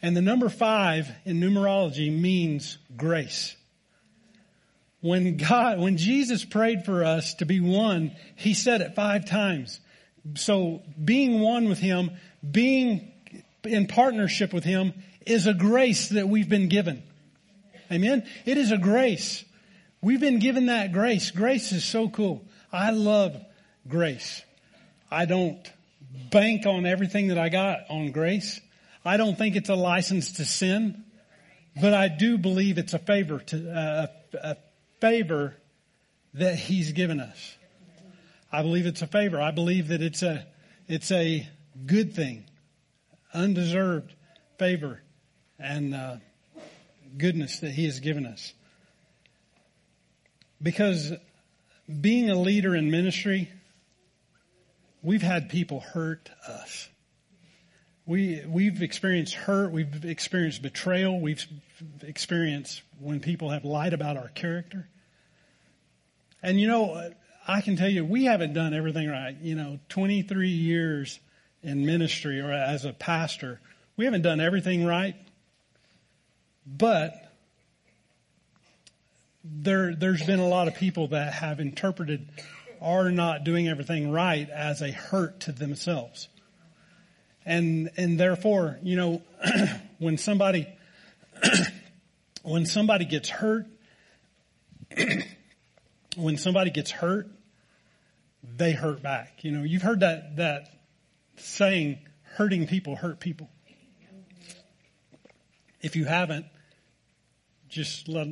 [0.03, 3.57] And the number five in numerology means grace.
[5.01, 9.81] When God, when Jesus prayed for us to be one, He said it five times.
[10.35, 12.13] So being one with Him,
[12.49, 13.13] being
[13.65, 14.93] in partnership with Him
[15.27, 17.03] is a grace that we've been given.
[17.91, 18.25] Amen.
[18.45, 19.45] It is a grace.
[20.01, 21.31] We've been given that grace.
[21.31, 22.45] Grace is so cool.
[22.73, 23.37] I love
[23.87, 24.43] grace.
[25.11, 25.61] I don't
[26.31, 28.61] bank on everything that I got on grace.
[29.05, 31.05] I don't think it's a license to sin,
[31.81, 34.57] but I do believe it's a favor to uh, a
[35.01, 35.57] favor
[36.35, 37.57] that He's given us.
[38.51, 39.41] I believe it's a favor.
[39.41, 40.47] I believe that it's a
[40.89, 41.49] it's a
[41.87, 42.45] good thing,
[43.35, 44.15] undeserved
[44.59, 45.03] favor,
[45.59, 45.95] and.
[45.95, 46.17] Uh,
[47.17, 48.53] goodness that He has given us.
[50.63, 51.13] Because
[52.01, 53.51] being a leader in ministry,
[55.03, 56.89] we've had people hurt us.
[58.07, 61.45] We, we've experienced hurt, we've experienced betrayal, we've
[62.03, 64.89] experienced when people have lied about our character.
[66.43, 67.13] And you know,
[67.47, 69.37] I can tell you, we haven't done everything right.
[69.41, 71.21] You know, 23 years
[71.63, 73.61] in ministry or as a pastor,
[73.97, 75.15] we haven't done everything right.
[76.67, 77.15] But
[79.45, 82.29] there, there's been a lot of people that have interpreted
[82.83, 86.29] are not doing everything right as a hurt to themselves.
[87.45, 89.23] And, and therefore, you know,
[89.99, 90.69] when somebody,
[92.43, 93.67] when somebody gets hurt,
[96.17, 97.29] when somebody gets hurt,
[98.57, 99.45] they hurt back.
[99.45, 100.69] You know, you've heard that, that
[101.37, 103.49] saying, hurting people hurt people.
[105.81, 106.47] If you haven't,
[107.69, 108.29] just let,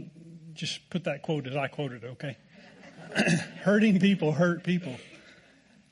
[0.54, 2.36] just put that quote as I quoted, it, okay?
[3.62, 4.96] Hurting people hurt people.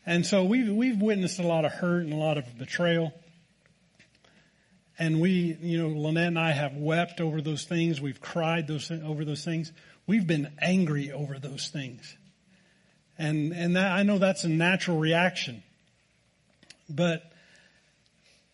[0.06, 3.12] And so we've, we've witnessed a lot of hurt and a lot of betrayal.
[4.98, 8.00] And we, you know, Lynette and I have wept over those things.
[8.00, 9.70] We've cried those, over those things.
[10.06, 12.16] We've been angry over those things.
[13.18, 15.62] And, and that, I know that's a natural reaction.
[16.88, 17.30] But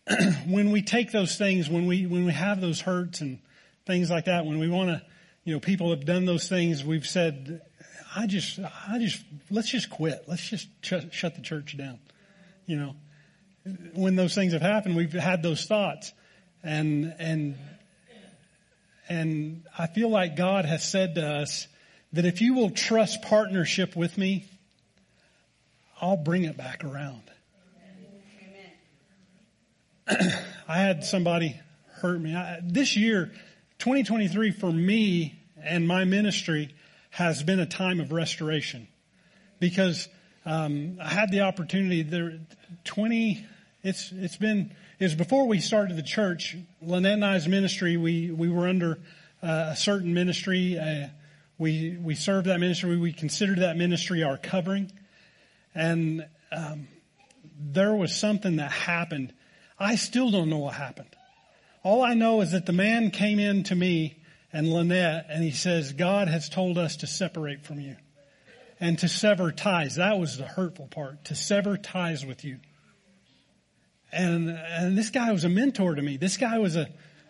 [0.47, 3.39] when we take those things, when we, when we have those hurts and
[3.85, 5.01] things like that, when we want to,
[5.45, 7.61] you know, people have done those things, we've said,
[8.15, 10.23] I just, I just, let's just quit.
[10.27, 11.99] Let's just ch- shut the church down.
[12.65, 12.95] You know,
[13.93, 16.13] when those things have happened, we've had those thoughts
[16.63, 17.57] and, and,
[19.07, 21.67] and I feel like God has said to us
[22.13, 24.45] that if you will trust partnership with me,
[26.01, 27.21] I'll bring it back around.
[30.67, 31.59] I had somebody
[32.01, 32.35] hurt me.
[32.35, 33.31] I, this year,
[33.79, 36.73] 2023 for me and my ministry
[37.15, 38.89] has been a time of restoration.
[39.59, 40.09] Because
[40.45, 42.39] um, I had the opportunity there
[42.83, 43.45] 20
[43.83, 48.49] it's it's been is before we started the church Lynette and I's ministry we we
[48.49, 48.99] were under
[49.41, 51.07] uh, a certain ministry uh,
[51.57, 54.91] we we served that ministry we considered that ministry our covering.
[55.73, 56.89] And um,
[57.57, 59.33] there was something that happened.
[59.79, 61.15] I still don't know what happened.
[61.81, 64.17] All I know is that the man came in to me
[64.55, 67.97] and Lynette and he says, God has told us to separate from you
[68.79, 69.95] and to sever ties.
[69.95, 72.59] That was the hurtful part, to sever ties with you.
[74.13, 76.15] And, and this guy was a mentor to me.
[76.15, 76.87] This guy was a,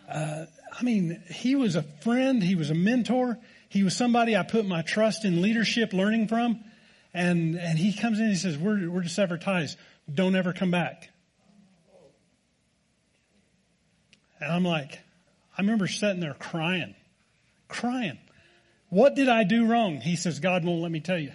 [0.07, 2.43] uh, I mean, he was a friend.
[2.43, 3.39] He was a mentor.
[3.69, 6.63] He was somebody I put my trust in leadership learning from.
[7.11, 9.77] And, and he comes in and he says, we're, we're to sever ties.
[10.13, 11.09] Don't ever come back.
[14.39, 14.99] And I'm like,
[15.57, 16.93] I remember sitting there crying,
[17.67, 18.19] crying.
[18.89, 19.99] What did I do wrong?
[19.99, 21.31] He says, God won't let me tell you.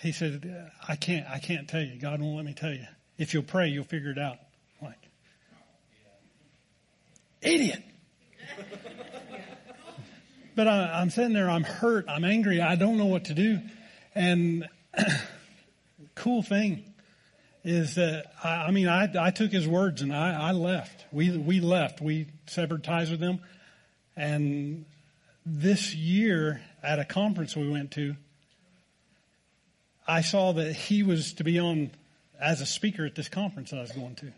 [0.00, 1.98] He said, I can't, I can't tell you.
[2.00, 2.86] God won't let me tell you.
[3.18, 4.38] If you'll pray, you'll figure it out.
[4.80, 5.08] I'm like,
[7.42, 7.82] idiot.
[10.54, 13.58] but I, I'm sitting there, I'm hurt, I'm angry, I don't know what to do.
[14.14, 14.68] And
[16.14, 16.87] cool thing
[17.64, 21.06] is that I, I mean I, I took his words and I, I left.
[21.12, 22.00] We we left.
[22.00, 23.40] We severed ties with them,
[24.16, 24.84] and
[25.44, 28.16] this year at a conference we went to,
[30.06, 31.90] I saw that he was to be on
[32.40, 34.32] as a speaker at this conference I was going to.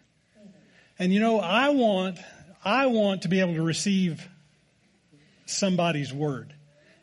[0.98, 2.18] And you know, I want
[2.64, 4.28] I want to be able to receive
[5.46, 6.54] somebody's word.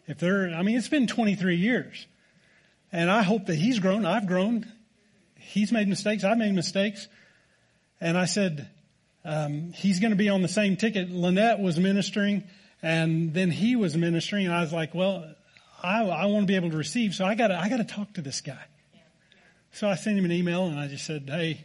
[0.07, 2.05] If they're, I mean, it's been 23 years.
[2.91, 4.05] And I hope that he's grown.
[4.05, 4.71] I've grown.
[5.47, 6.23] He's made mistakes.
[6.23, 7.07] I've made mistakes.
[8.01, 8.69] And I said,
[9.23, 11.09] um, he's going to be on the same ticket.
[11.09, 12.43] Lynette was ministering
[12.81, 14.45] and then he was ministering.
[14.45, 15.33] And I was like, well,
[15.81, 17.15] I, I want to be able to receive.
[17.15, 18.63] So I got to, I got to talk to this guy.
[19.71, 21.63] So I sent him an email and I just said, Hey,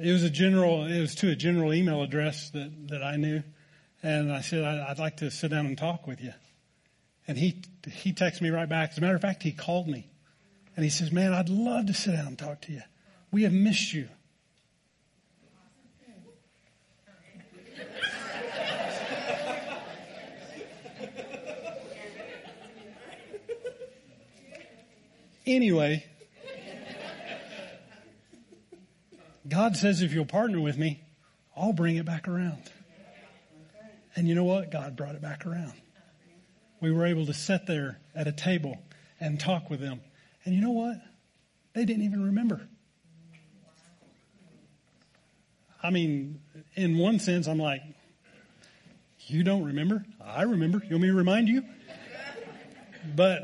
[0.00, 3.42] it was a general, it was to a general email address that, that I knew.
[4.02, 6.32] And I said, I'd like to sit down and talk with you.
[7.28, 8.90] And he, he texted me right back.
[8.90, 10.08] As a matter of fact, he called me
[10.76, 12.82] and he says, Man, I'd love to sit down and talk to you.
[13.30, 14.08] We have missed you.
[25.46, 26.04] anyway,
[29.48, 31.02] God says, if you'll partner with me,
[31.56, 32.70] I'll bring it back around.
[34.14, 34.70] And you know what?
[34.70, 35.72] God brought it back around.
[36.80, 38.78] We were able to sit there at a table
[39.20, 40.00] and talk with them
[40.44, 40.96] and you know what?
[41.74, 42.60] They didn't even remember.
[45.82, 46.40] I mean,
[46.74, 47.82] in one sense, I'm like,
[49.26, 50.04] you don't remember?
[50.24, 50.78] I remember.
[50.78, 51.64] You want me to remind you?
[53.16, 53.42] But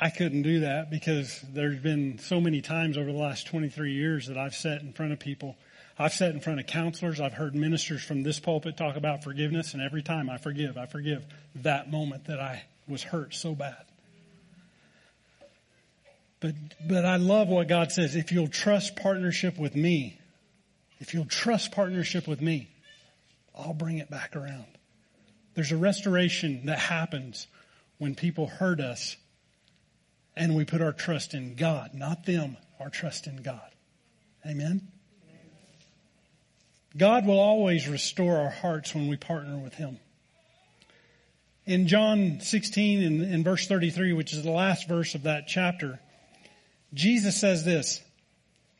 [0.00, 4.26] I couldn't do that because there's been so many times over the last 23 years
[4.28, 5.56] that I've sat in front of people.
[5.98, 7.20] I've sat in front of counselors.
[7.20, 10.86] I've heard ministers from this pulpit talk about forgiveness, and every time I forgive, I
[10.86, 11.24] forgive
[11.56, 13.84] that moment that I was hurt so bad.
[16.42, 18.16] But, but I love what God says.
[18.16, 20.18] If you'll trust partnership with me,
[20.98, 22.68] if you'll trust partnership with me,
[23.56, 24.66] I'll bring it back around.
[25.54, 27.46] There's a restoration that happens
[27.98, 29.16] when people hurt us
[30.34, 33.70] and we put our trust in God, not them, our trust in God.
[34.44, 34.88] Amen?
[36.96, 39.98] God will always restore our hearts when we partner with Him.
[41.66, 46.00] In John 16 in, in verse 33, which is the last verse of that chapter,
[46.94, 48.00] Jesus says this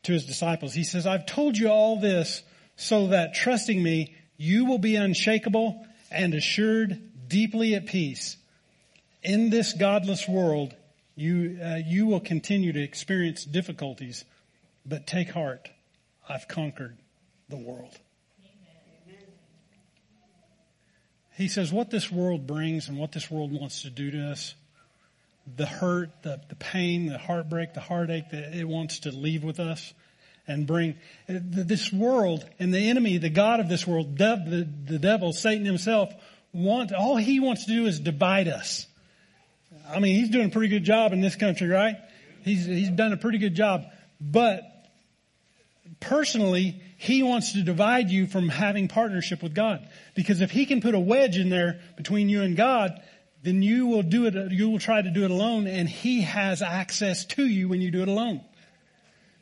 [0.03, 0.73] to his disciples.
[0.73, 2.43] He says, I've told you all this
[2.75, 8.37] so that trusting me, you will be unshakable and assured deeply at peace.
[9.23, 10.75] In this godless world,
[11.15, 14.25] you, uh, you will continue to experience difficulties,
[14.85, 15.69] but take heart.
[16.27, 16.97] I've conquered
[17.49, 17.97] the world.
[21.35, 24.53] He says what this world brings and what this world wants to do to us,
[25.55, 29.59] the hurt, the, the pain, the heartbreak, the heartache that it wants to leave with
[29.59, 29.93] us
[30.47, 30.95] and bring
[31.27, 35.65] eh, this world and the enemy, the God of this world, the, the devil, Satan
[35.65, 36.13] himself,
[36.53, 38.87] want, all he wants to do is divide us.
[39.87, 41.97] I mean, he's doing a pretty good job in this country, right?
[42.43, 43.85] He's, he's done a pretty good job.
[44.21, 44.63] But
[45.99, 49.87] personally, he wants to divide you from having partnership with God.
[50.15, 53.01] Because if he can put a wedge in there between you and God,
[53.43, 56.61] then you will do it, you will try to do it alone and he has
[56.61, 58.41] access to you when you do it alone.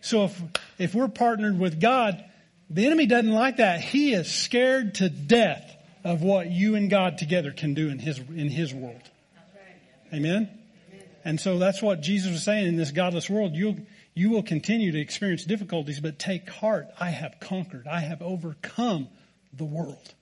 [0.02, 0.42] So if,
[0.80, 2.24] if we're partnered with God,
[2.70, 3.80] the enemy doesn't like that.
[3.82, 8.18] He is scared to death of what you and God together can do in his,
[8.18, 9.02] in his world.
[10.12, 10.50] Amen?
[11.24, 13.54] And so that's what Jesus was saying in this godless world.
[13.54, 13.78] You'll,
[14.16, 16.88] you will continue to experience difficulties, but take heart.
[17.00, 17.86] I have conquered.
[17.88, 19.10] I have overcome
[19.54, 20.16] the world.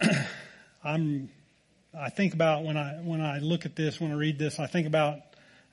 [0.84, 1.30] I'm,
[1.98, 4.66] I think about when I, when I look at this, when I read this, I
[4.66, 5.20] think about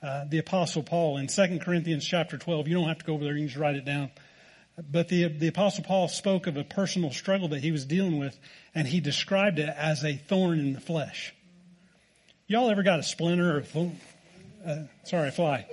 [0.02, 2.68] uh, the apostle Paul in 2 Corinthians chapter 12.
[2.68, 3.34] You don't have to go over there.
[3.34, 4.12] You can just write it down.
[4.92, 8.38] But the, the apostle Paul spoke of a personal struggle that he was dealing with
[8.74, 11.34] and he described it as a thorn in the flesh.
[12.48, 14.00] Y'all ever got a splinter or a thorn?
[14.66, 15.68] Uh, sorry, fly.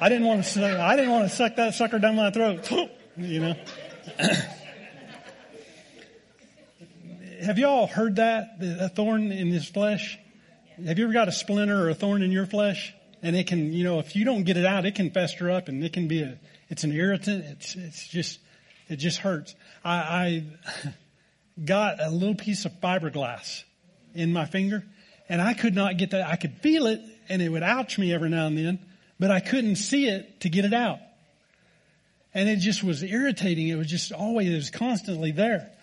[0.00, 0.82] I didn't want to.
[0.82, 2.68] I didn't want to suck that sucker down my throat.
[3.16, 3.54] You know.
[7.44, 10.18] Have y'all heard that a thorn in his flesh?
[10.82, 12.94] Have you ever got a splinter or a thorn in your flesh?
[13.22, 15.68] And it can, you know, if you don't get it out, it can fester up
[15.68, 16.38] and it can be a.
[16.70, 17.44] It's an irritant.
[17.44, 18.38] It's it's just
[18.88, 19.54] it just hurts.
[19.84, 20.44] I, I
[21.64, 23.64] got a little piece of fiberglass
[24.14, 24.82] in my finger,
[25.28, 26.26] and I could not get that.
[26.26, 28.78] I could feel it, and it would ouch me every now and then,
[29.20, 30.98] but I couldn't see it to get it out.
[32.32, 33.68] And it just was irritating.
[33.68, 35.73] It was just always, it was constantly there.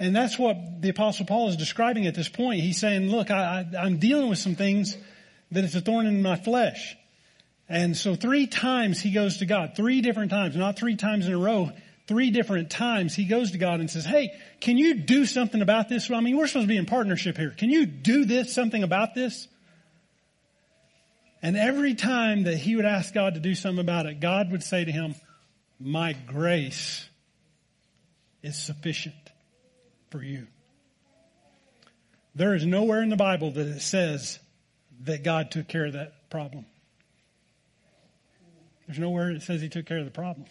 [0.00, 2.62] And that's what the apostle Paul is describing at this point.
[2.62, 4.96] He's saying, look, I, I, I'm dealing with some things
[5.52, 6.96] that it's a thorn in my flesh.
[7.68, 11.34] And so three times he goes to God, three different times, not three times in
[11.34, 11.70] a row,
[12.06, 15.90] three different times he goes to God and says, hey, can you do something about
[15.90, 16.10] this?
[16.10, 17.50] I mean, we're supposed to be in partnership here.
[17.50, 19.48] Can you do this, something about this?
[21.42, 24.62] And every time that he would ask God to do something about it, God would
[24.62, 25.14] say to him,
[25.78, 27.06] my grace
[28.42, 29.14] is sufficient
[30.10, 30.46] for you.
[32.34, 34.38] There is nowhere in the Bible that it says
[35.04, 36.66] that God took care of that problem.
[38.86, 40.46] There's nowhere it says he took care of the problem.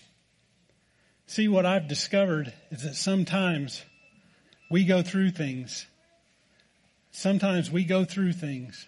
[1.28, 3.84] See, what I've discovered is that sometimes
[4.72, 5.86] we go through things.
[7.12, 8.88] Sometimes we go through things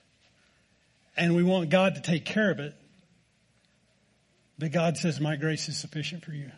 [1.18, 2.74] and we want God to take care of it.
[4.58, 6.52] But God says, my grace is sufficient for you.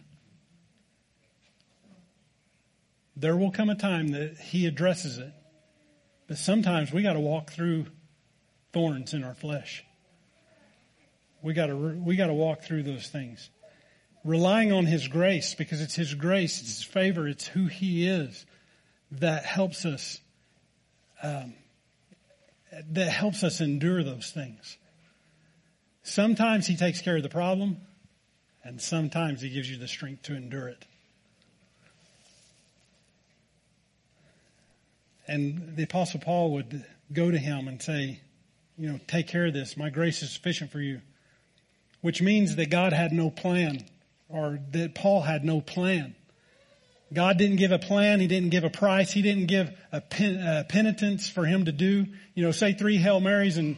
[3.16, 5.32] There will come a time that he addresses it.
[6.28, 7.88] But sometimes we got to walk through
[8.72, 9.84] thorns in our flesh.
[11.42, 13.50] We got to we got to walk through those things.
[14.24, 18.46] Relying on his grace because it's his grace, it's his favor, it's who he is
[19.12, 20.22] that helps us
[21.22, 21.54] um,
[22.92, 24.78] that helps us endure those things.
[26.04, 27.78] Sometimes he takes care of the problem,
[28.64, 30.86] and sometimes he gives you the strength to endure it.
[35.28, 38.20] And the apostle Paul would go to him and say,
[38.78, 39.78] you know, take care of this.
[39.78, 41.02] My grace is sufficient for you.
[42.02, 43.86] Which means that God had no plan
[44.28, 46.16] or that Paul had no plan.
[47.14, 48.20] God didn't give a plan.
[48.20, 49.12] He didn't give a price.
[49.12, 52.08] He didn't give a, pen, a penitence for him to do.
[52.34, 53.78] You know, say three Hail Marys and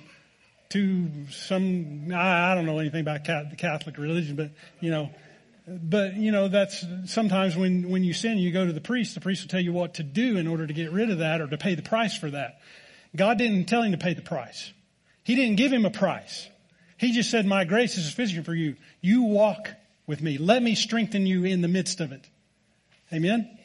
[0.70, 5.12] two some, I, I don't know anything about the Catholic religion, but you know,
[5.68, 9.16] but you know, that's sometimes when, when you sin, you go to the priest.
[9.16, 11.42] The priest will tell you what to do in order to get rid of that
[11.42, 12.60] or to pay the price for that.
[13.16, 14.72] God didn't tell him to pay the price.
[15.24, 16.48] He didn't give him a price.
[16.98, 18.76] He just said, my grace is sufficient for you.
[19.02, 19.70] You walk
[20.06, 20.38] with me.
[20.38, 22.30] Let me strengthen you in the midst of it.
[23.12, 23.58] Amen?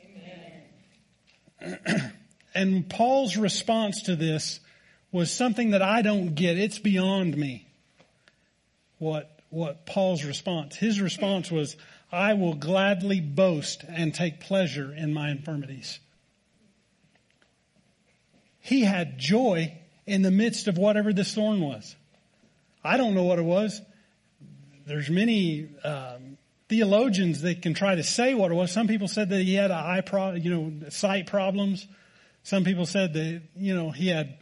[1.62, 2.12] Amen.
[2.54, 4.60] and Paul's response to this
[5.12, 6.56] was something that I don't get.
[6.56, 7.66] It's beyond me.
[8.98, 10.76] What, what Paul's response.
[10.76, 11.76] His response was,
[12.10, 16.00] I will gladly boast and take pleasure in my infirmities.
[18.60, 19.76] he had joy
[20.06, 21.96] in the midst of whatever this thorn was.
[22.84, 23.80] I don't know what it was.
[24.86, 26.38] There's many um,
[26.68, 28.70] theologians that can try to say what it was.
[28.70, 31.86] Some people said that he had eye pro, you know, sight problems.
[32.42, 34.38] Some people said that you know he had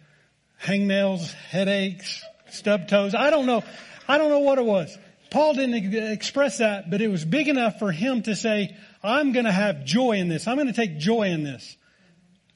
[0.62, 3.14] hangnails, headaches, stub toes.
[3.14, 3.62] I don't know.
[4.08, 4.96] I don't know what it was.
[5.30, 9.44] Paul didn't express that, but it was big enough for him to say, I'm going
[9.44, 10.48] to have joy in this.
[10.48, 11.76] I'm going to take joy in this.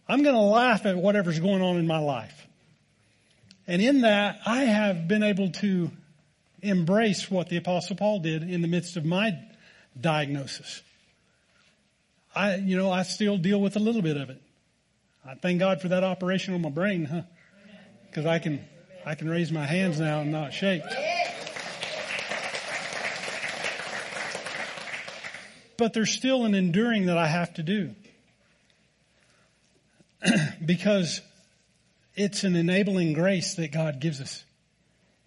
[0.09, 2.47] I'm going to laugh at whatever's going on in my life.
[3.67, 5.91] And in that, I have been able to
[6.63, 9.39] embrace what the apostle Paul did in the midst of my
[10.01, 10.83] diagnosis.
[12.35, 14.41] I, you know, I still deal with a little bit of it.
[15.27, 17.23] I thank God for that operation on my brain, huh?
[18.13, 18.65] Cause I can,
[19.07, 20.83] I can raise my hands now and not shake.
[25.83, 27.97] But there's still an enduring that I have to do.
[30.65, 31.21] because
[32.15, 34.45] it's an enabling grace that God gives us.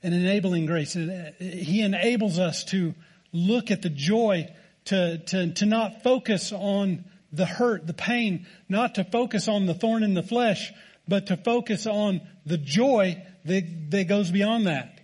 [0.02, 0.94] An enabling grace.
[0.94, 2.96] He enables us to
[3.34, 4.48] look at the joy,
[4.86, 7.04] to, to, to not focus on
[7.34, 10.72] the hurt, the pain, not to focus on the thorn in the flesh,
[11.06, 14.95] but to focus on the joy that, that goes beyond that.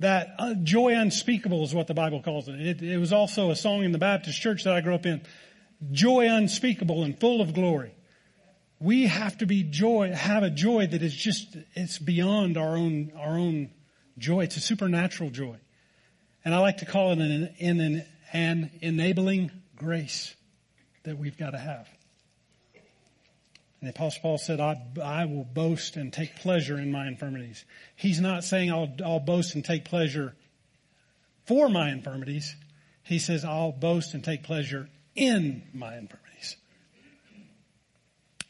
[0.00, 2.60] That uh, joy unspeakable is what the Bible calls it.
[2.60, 2.82] it.
[2.82, 5.22] It was also a song in the Baptist church that I grew up in.
[5.92, 7.94] Joy unspeakable and full of glory.
[8.80, 13.12] We have to be joy, have a joy that is just, it's beyond our own,
[13.16, 13.70] our own
[14.18, 14.42] joy.
[14.44, 15.56] It's a supernatural joy.
[16.44, 20.34] And I like to call it an, an, an enabling grace
[21.04, 21.88] that we've got to have.
[23.84, 27.66] And the apostle Paul said, I, I will boast and take pleasure in my infirmities.
[27.94, 30.34] He's not saying I'll, I'll boast and take pleasure
[31.44, 32.56] for my infirmities.
[33.02, 36.56] He says, I'll boast and take pleasure in my infirmities.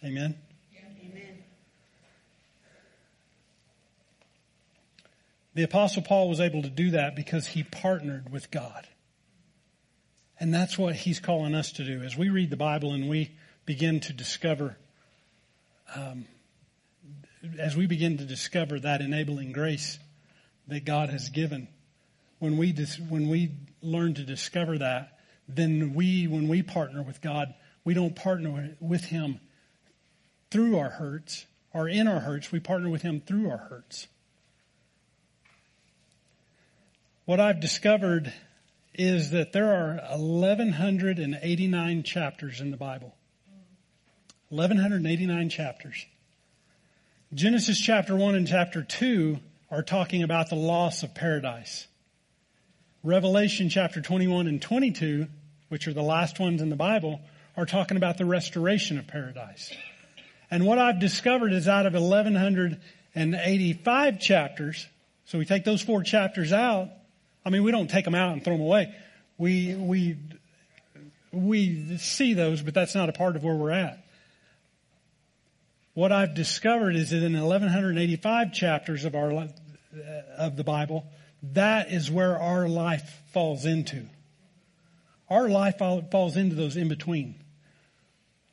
[0.04, 0.36] Amen.
[1.04, 1.42] Amen.
[5.54, 8.86] The apostle Paul was able to do that because he partnered with God.
[10.38, 12.02] And that's what he's calling us to do.
[12.02, 13.32] As we read the Bible and we
[13.66, 14.76] begin to discover,
[15.94, 16.26] um,
[17.58, 19.98] as we begin to discover that enabling grace
[20.68, 21.68] that God has given,
[22.38, 25.18] when we dis- when we learn to discover that,
[25.48, 27.54] then we, when we partner with God,
[27.84, 29.40] we don't partner with Him
[30.50, 32.50] through our hurts or in our hurts.
[32.50, 34.06] We partner with Him through our hurts.
[37.26, 38.32] What I've discovered
[38.94, 43.14] is that there are 1,189 chapters in the Bible.
[44.54, 46.06] 1,189 chapters.
[47.32, 51.88] Genesis chapter 1 and chapter 2 are talking about the loss of paradise.
[53.02, 55.26] Revelation chapter 21 and 22,
[55.70, 57.20] which are the last ones in the Bible,
[57.56, 59.72] are talking about the restoration of paradise.
[60.52, 64.86] And what I've discovered is out of 1185 chapters,
[65.24, 66.90] so we take those four chapters out,
[67.44, 68.94] I mean, we don't take them out and throw them away.
[69.36, 70.16] We, we,
[71.32, 74.03] we see those, but that's not a part of where we're at.
[75.94, 79.48] What I've discovered is that in 1185 chapters of our, uh,
[80.36, 81.06] of the Bible,
[81.52, 84.06] that is where our life falls into.
[85.30, 87.36] Our life falls into those in between.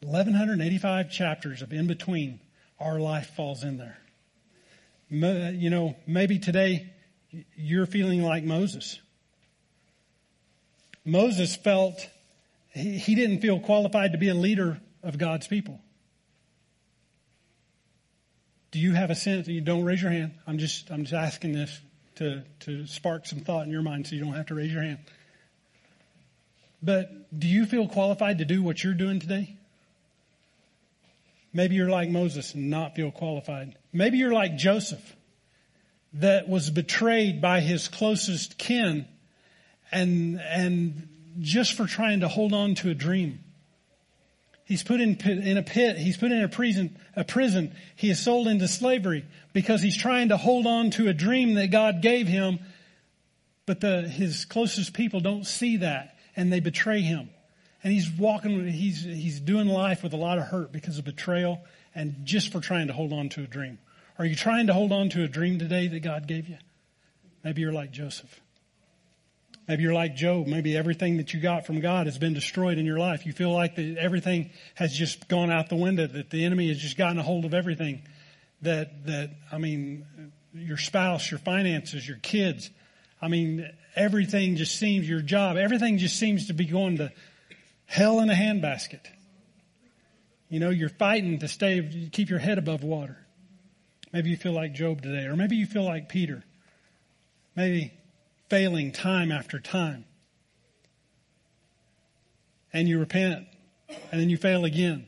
[0.01, 2.39] 1185 chapters of in between,
[2.79, 3.97] our life falls in there.
[5.09, 6.91] You know, maybe today
[7.55, 8.99] you're feeling like Moses.
[11.03, 12.07] Moses felt
[12.69, 15.79] he didn't feel qualified to be a leader of God's people.
[18.72, 19.47] Do you have a sense?
[19.47, 20.32] You don't raise your hand.
[20.47, 21.80] I'm just I'm just asking this
[22.15, 24.84] to to spark some thought in your mind, so you don't have to raise your
[24.84, 24.99] hand.
[26.82, 29.55] But do you feel qualified to do what you're doing today?
[31.53, 33.76] Maybe you're like Moses and not feel qualified.
[33.91, 35.15] Maybe you're like Joseph
[36.13, 39.05] that was betrayed by his closest kin
[39.91, 41.07] and, and
[41.39, 43.39] just for trying to hold on to a dream.
[44.72, 45.97] He's put in, in a pit.
[45.97, 47.76] He's put in a prison, a prison.
[47.97, 51.72] He is sold into slavery because he's trying to hold on to a dream that
[51.72, 52.57] God gave him.
[53.65, 57.30] But the, his closest people don't see that and they betray him.
[57.84, 61.59] And he's walking, he's, he's doing life with a lot of hurt because of betrayal
[61.93, 63.78] and just for trying to hold on to a dream.
[64.17, 66.59] Are you trying to hold on to a dream today that God gave you?
[67.43, 68.39] Maybe you're like Joseph.
[69.68, 70.47] Maybe you're like Job.
[70.47, 73.26] Maybe everything that you got from God has been destroyed in your life.
[73.26, 76.78] You feel like that everything has just gone out the window, that the enemy has
[76.78, 78.01] just gotten a hold of everything.
[78.64, 80.05] That, that, I mean,
[80.53, 82.70] your spouse, your finances, your kids.
[83.22, 87.12] I mean, everything just seems, your job, everything just seems to be going to
[87.86, 89.05] hell in a handbasket.
[90.49, 93.18] You know, you're fighting to stay, keep your head above water.
[94.12, 96.43] Maybe you feel like Job today, or maybe you feel like Peter.
[97.55, 97.93] Maybe
[98.51, 100.03] failing time after time.
[102.73, 103.47] And you repent,
[104.11, 105.07] and then you fail again.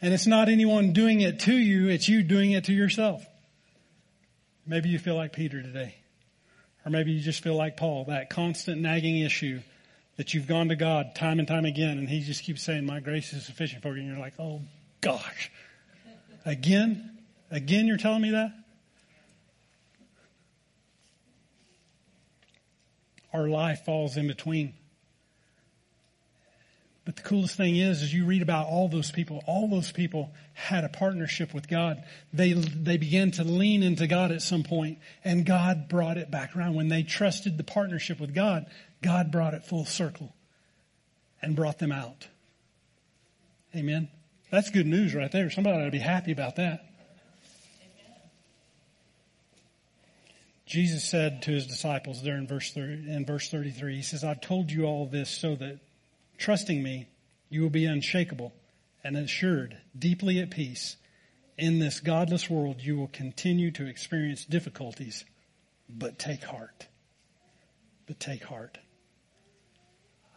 [0.00, 3.22] And it's not anyone doing it to you, it's you doing it to yourself.
[4.66, 5.94] Maybe you feel like Peter today.
[6.86, 9.60] Or maybe you just feel like Paul, that constant nagging issue
[10.16, 13.00] that you've gone to God time and time again and he just keeps saying, my
[13.00, 14.00] grace is sufficient for you.
[14.00, 14.62] And you're like, oh
[15.02, 15.50] gosh.
[16.46, 17.18] Again?
[17.50, 18.54] Again you're telling me that?
[23.32, 24.74] Our life falls in between.
[27.04, 29.42] But the coolest thing is, is you read about all those people.
[29.46, 32.04] All those people had a partnership with God.
[32.32, 36.54] They, they began to lean into God at some point and God brought it back
[36.54, 36.74] around.
[36.74, 38.66] When they trusted the partnership with God,
[39.02, 40.32] God brought it full circle
[41.40, 42.28] and brought them out.
[43.74, 44.08] Amen.
[44.50, 45.50] That's good news right there.
[45.50, 46.89] Somebody ought to be happy about that.
[50.70, 54.40] Jesus said to his disciples there in verse 30, in verse 33, he says, I've
[54.40, 55.80] told you all this so that
[56.38, 57.08] trusting me,
[57.48, 58.52] you will be unshakable
[59.02, 60.96] and assured, deeply at peace.
[61.58, 65.24] In this godless world, you will continue to experience difficulties,
[65.88, 66.86] but take heart.
[68.06, 68.78] But take heart.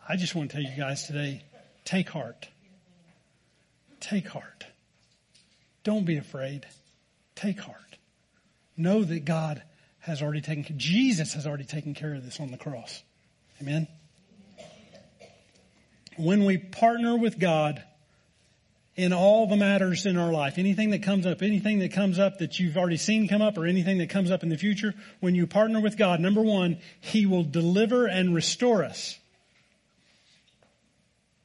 [0.10, 1.44] I just want to tell you guys today,
[1.86, 2.48] take heart.
[4.00, 4.66] Take heart.
[5.84, 6.66] Don't be afraid.
[7.36, 7.78] Take heart.
[8.76, 9.62] Know that God
[10.04, 13.04] has already taken, Jesus has already taken care of this on the cross.
[13.62, 13.88] Amen
[16.18, 17.84] when we partner with God
[18.96, 22.38] in all the matters in our life, anything that comes up, anything that comes up
[22.38, 25.34] that you've already seen come up or anything that comes up in the future, when
[25.34, 29.18] you partner with God, number one, He will deliver and restore us.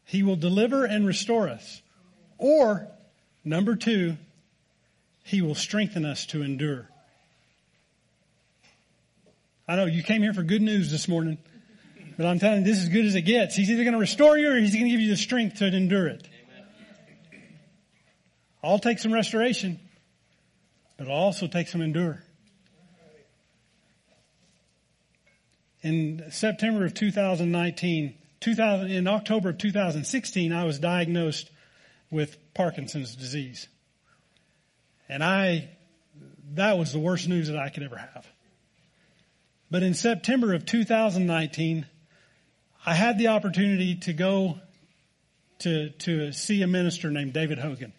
[0.04, 1.80] He will deliver and restore us.
[2.36, 2.86] Or,
[3.44, 4.16] number two,
[5.24, 6.88] He will strengthen us to endure.
[9.68, 11.36] I know you came here for good news this morning.
[12.16, 13.54] But I'm telling you, this is as good as it gets.
[13.54, 15.66] He's either going to restore you or he's going to give you the strength to
[15.66, 16.26] endure it.
[18.64, 19.78] I'll take some restoration,
[20.96, 22.24] but I'll also take some endure.
[25.82, 31.50] In September of 2019, 2000, in October of 2016, I was diagnosed
[32.10, 33.68] with Parkinson's disease.
[35.08, 35.68] And I,
[36.54, 38.26] that was the worst news that I could ever have.
[39.70, 41.86] But in September of 2019,
[42.86, 44.58] I had the opportunity to go
[45.60, 47.92] to, to see a minister named David Hogan.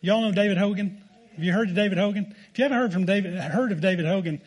[0.00, 1.00] Y'all know David Hogan?
[1.36, 2.34] Have you heard of David Hogan?
[2.50, 4.40] If you haven't heard from David, heard of David Hogan,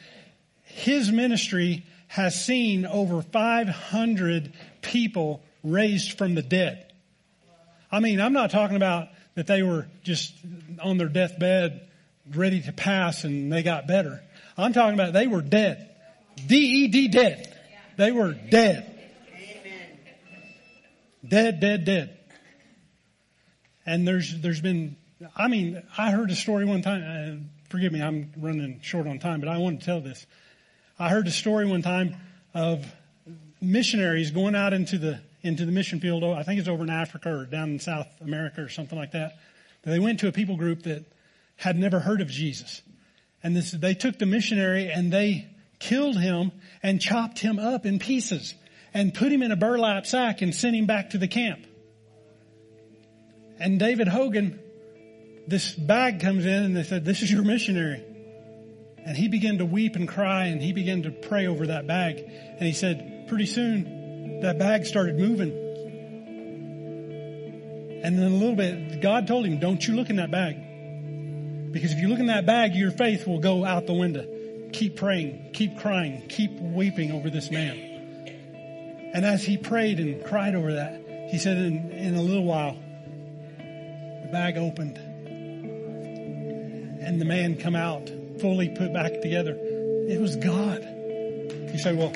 [0.63, 6.91] his ministry has seen over 500 people raised from the dead.
[7.91, 10.33] I mean, I'm not talking about that they were just
[10.81, 11.87] on their deathbed
[12.33, 14.21] ready to pass and they got better.
[14.57, 15.86] I'm talking about they were dead.
[16.45, 17.53] D-E-D dead.
[17.97, 18.93] They were dead.
[21.27, 22.17] Dead, dead, dead.
[23.85, 24.95] And there's, there's been,
[25.35, 29.19] I mean, I heard a story one time, uh, forgive me, I'm running short on
[29.19, 30.25] time, but I want to tell this.
[30.99, 32.15] I heard a story one time
[32.53, 32.85] of
[33.61, 36.23] missionaries going out into the, into the mission field.
[36.23, 39.37] I think it's over in Africa or down in South America or something like that.
[39.83, 41.05] They went to a people group that
[41.55, 42.81] had never heard of Jesus.
[43.41, 45.47] And this, they took the missionary and they
[45.79, 46.51] killed him
[46.81, 48.53] and chopped him up in pieces
[48.93, 51.65] and put him in a burlap sack and sent him back to the camp.
[53.59, 54.59] And David Hogan,
[55.47, 58.03] this bag comes in and they said, this is your missionary.
[59.05, 62.17] And he began to weep and cry and he began to pray over that bag.
[62.19, 65.51] And he said, pretty soon that bag started moving.
[68.03, 71.71] And then a little bit, God told him, don't you look in that bag.
[71.71, 74.25] Because if you look in that bag, your faith will go out the window.
[74.77, 79.11] Keep praying, keep crying, keep weeping over this man.
[79.11, 81.01] And as he prayed and cried over that,
[81.31, 82.77] he said, in, in a little while,
[83.57, 84.97] the bag opened
[87.01, 88.07] and the man come out
[88.39, 89.57] fully put back together.
[89.59, 90.83] It was God.
[90.83, 92.11] You say, well,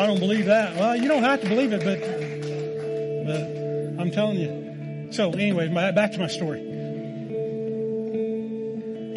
[0.00, 0.76] I don't believe that.
[0.76, 1.98] Well, you don't have to believe it, but,
[3.26, 3.42] but
[4.00, 5.12] I'm telling you.
[5.12, 6.60] So anyway, back to my story.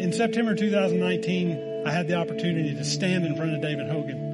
[0.00, 4.32] In September 2019, I had the opportunity to stand in front of David Hogan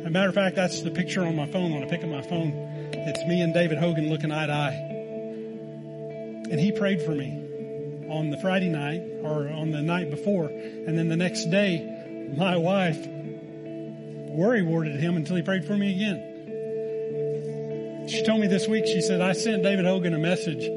[0.00, 1.74] as a matter of fact, that's the picture on my phone.
[1.74, 2.52] When I pick up my phone,
[2.94, 4.72] it's me and David Hogan looking eye to eye.
[6.50, 10.46] And he prayed for me on the Friday night or on the night before.
[10.46, 15.94] And then the next day, my wife worry warded him until he prayed for me
[15.94, 16.18] again.
[18.08, 20.70] she told me this week, she said, I sent David Hogan a message, uh,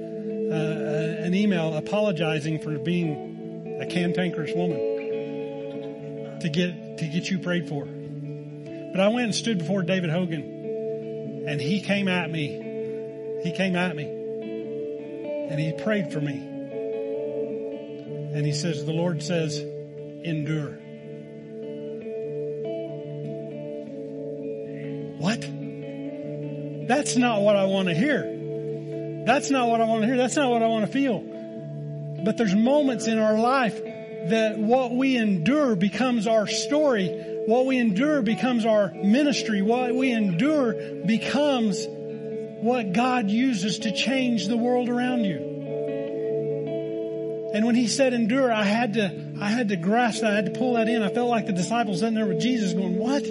[0.53, 4.92] uh, an email apologizing for being a cantankerous woman
[6.43, 7.85] to get, to get you prayed for.
[7.85, 13.41] But I went and stood before David Hogan and he came at me.
[13.43, 16.35] He came at me and he prayed for me.
[18.35, 20.79] And he says, the Lord says, endure.
[25.19, 25.41] What?
[26.87, 29.23] That's not what I want to hear.
[29.25, 30.17] That's not what I want to hear.
[30.17, 31.19] That's not what I want to feel.
[32.25, 33.81] But there's moments in our life
[34.29, 37.43] that what we endure becomes our story.
[37.45, 39.61] What we endure becomes our ministry.
[39.61, 40.73] What we endure
[41.05, 45.51] becomes what God uses to change the world around you.
[47.53, 50.31] And when he said endure, I had to, I had to grasp that.
[50.31, 51.03] I had to pull that in.
[51.03, 53.23] I felt like the disciples sitting there with Jesus going, what?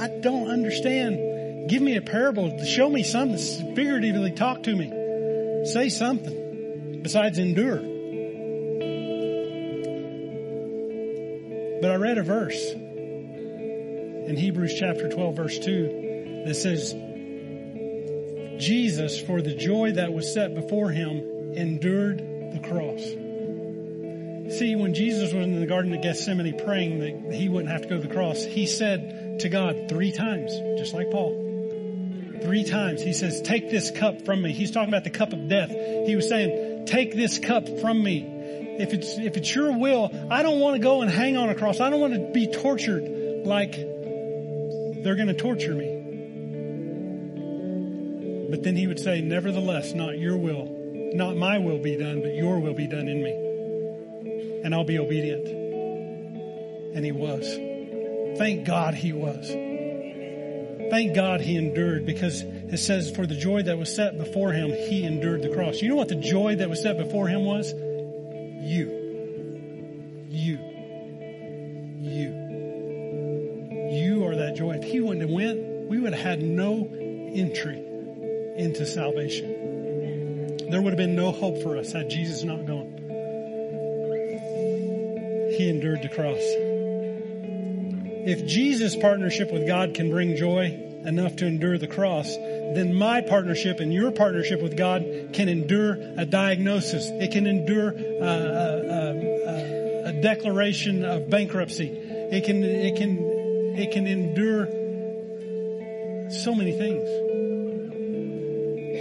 [0.00, 1.68] I don't understand.
[1.68, 2.64] Give me a parable.
[2.64, 3.74] Show me something.
[3.74, 5.66] Figuratively talk to me.
[5.66, 7.91] Say something besides endure.
[11.82, 16.92] But I read a verse in Hebrews chapter 12 verse 2 that says,
[18.64, 21.18] Jesus, for the joy that was set before him,
[21.56, 23.02] endured the cross.
[24.56, 27.88] See, when Jesus was in the Garden of Gethsemane praying that he wouldn't have to
[27.88, 31.32] go to the cross, he said to God three times, just like Paul.
[32.42, 33.02] Three times.
[33.02, 34.52] He says, take this cup from me.
[34.52, 35.70] He's talking about the cup of death.
[36.06, 38.31] He was saying, take this cup from me.
[38.78, 41.54] If it's, if it's your will, I don't want to go and hang on a
[41.54, 41.80] cross.
[41.80, 46.00] I don't want to be tortured like they're going to torture me.
[48.50, 50.68] But then he would say, nevertheless, not your will,
[51.14, 53.42] not my will be done, but your will be done in me
[54.62, 55.46] and I'll be obedient.
[56.94, 57.56] And he was.
[58.38, 59.48] Thank God he was.
[60.90, 64.70] Thank God he endured because it says for the joy that was set before him,
[64.70, 65.80] he endured the cross.
[65.80, 67.72] You know what the joy that was set before him was?
[68.62, 70.26] You.
[70.30, 70.58] You.
[72.00, 72.30] You.
[73.90, 74.76] You are that joy.
[74.76, 76.88] If he wouldn't have went, we would have had no
[77.34, 77.78] entry
[78.56, 80.68] into salvation.
[80.70, 82.98] There would have been no hope for us had Jesus not gone.
[85.58, 86.38] He endured the cross.
[88.24, 90.66] If Jesus' partnership with God can bring joy
[91.04, 92.36] enough to endure the cross,
[92.74, 95.02] then my partnership and your partnership with God
[95.32, 97.08] can endure a diagnosis.
[97.10, 98.24] It can endure a,
[99.46, 101.88] a, a declaration of bankruptcy.
[101.88, 103.18] It can, it can,
[103.76, 104.66] it can endure
[106.30, 107.02] so many things.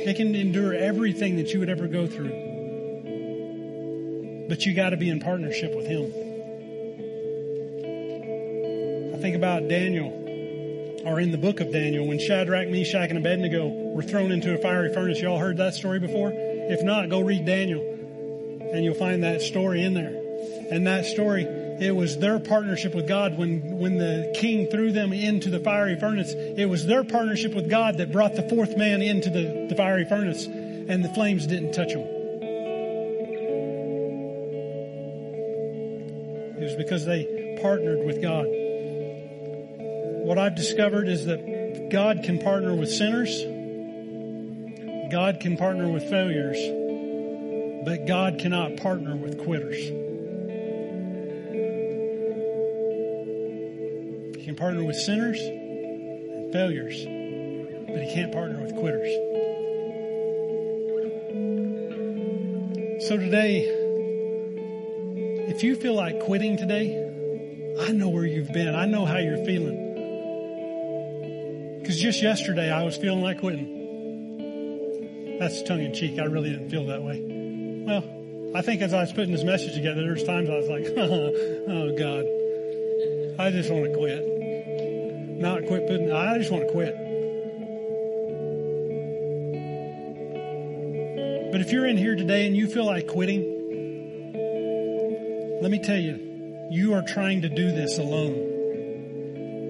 [0.07, 2.49] It can endure everything that you would ever go through.
[4.49, 6.11] But you got to be in partnership with Him
[9.13, 10.09] I think about Daniel,
[11.05, 14.57] or in the book of Daniel, when Shadrach, Meshach, and Abednego were thrown into a
[14.57, 15.19] fiery furnace.
[15.19, 16.31] Y'all heard that story before?
[16.33, 17.81] If not, go read Daniel,
[18.71, 20.15] and you'll find that story in there.
[20.71, 25.11] And that story, it was their partnership with God when, when the king threw them
[25.11, 26.33] into the fiery furnace.
[26.33, 30.05] It was their partnership with God that brought the fourth man into the, the fiery
[30.05, 32.07] furnace, and the flames didn't touch him.
[36.57, 38.45] It was because they partnered with God
[40.31, 43.43] what I've discovered is that God can partner with sinners.
[45.11, 46.57] God can partner with failures,
[47.83, 49.75] but God cannot partner with quitters.
[54.37, 56.95] He can partner with sinners and failures,
[57.91, 59.11] but he can't partner with quitters.
[63.05, 63.65] So today,
[65.49, 67.05] if you feel like quitting today,
[67.81, 68.73] I know where you've been.
[68.73, 69.90] I know how you're feeling.
[71.81, 75.37] Because just yesterday I was feeling like quitting.
[75.39, 76.19] That's tongue in cheek.
[76.19, 77.19] I really didn't feel that way.
[77.85, 78.03] Well,
[78.55, 81.95] I think as I was putting this message together, there's times I was like, oh
[81.97, 82.25] God,
[83.39, 84.27] I just want to quit.
[85.39, 86.93] Not quit putting, I just want to quit.
[91.51, 93.41] But if you're in here today and you feel like quitting,
[95.61, 98.50] let me tell you, you are trying to do this alone.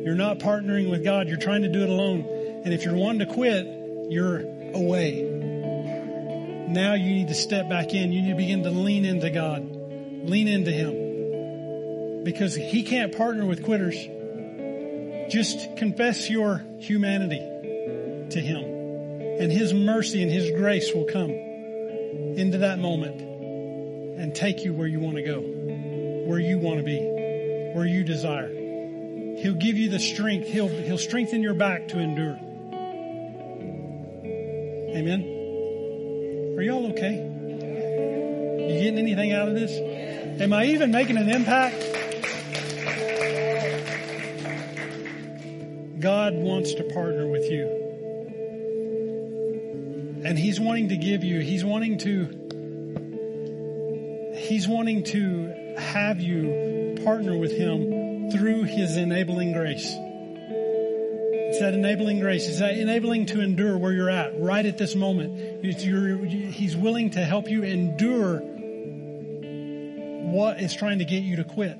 [0.03, 1.27] You're not partnering with God.
[1.27, 2.25] You're trying to do it alone.
[2.63, 3.67] And if you're wanting to quit,
[4.09, 4.39] you're
[4.73, 5.21] away.
[6.67, 8.11] Now you need to step back in.
[8.11, 9.61] You need to begin to lean into God.
[10.23, 12.23] Lean into Him.
[12.23, 13.95] Because He can't partner with quitters.
[15.31, 17.39] Just confess your humanity
[18.31, 18.63] to Him.
[19.39, 24.87] And His mercy and His grace will come into that moment and take you where
[24.87, 26.99] you want to go, where you want to be,
[27.73, 28.60] where you desire.
[29.41, 30.47] He'll give you the strength.
[30.49, 32.37] He'll, he'll strengthen your back to endure.
[34.95, 35.23] Amen.
[36.55, 37.15] Are y'all okay?
[37.15, 39.71] You getting anything out of this?
[40.39, 41.81] Am I even making an impact?
[45.99, 47.65] God wants to partner with you.
[50.23, 52.27] And He's wanting to give you, He's wanting to,
[54.37, 57.90] He's wanting to have you partner with Him
[58.31, 59.95] through His enabling grace.
[61.51, 62.47] It's that enabling grace.
[62.47, 65.65] It's that enabling to endure where you're at right at this moment.
[65.65, 68.39] he's willing to help you endure
[70.31, 71.77] what is trying to get you to quit.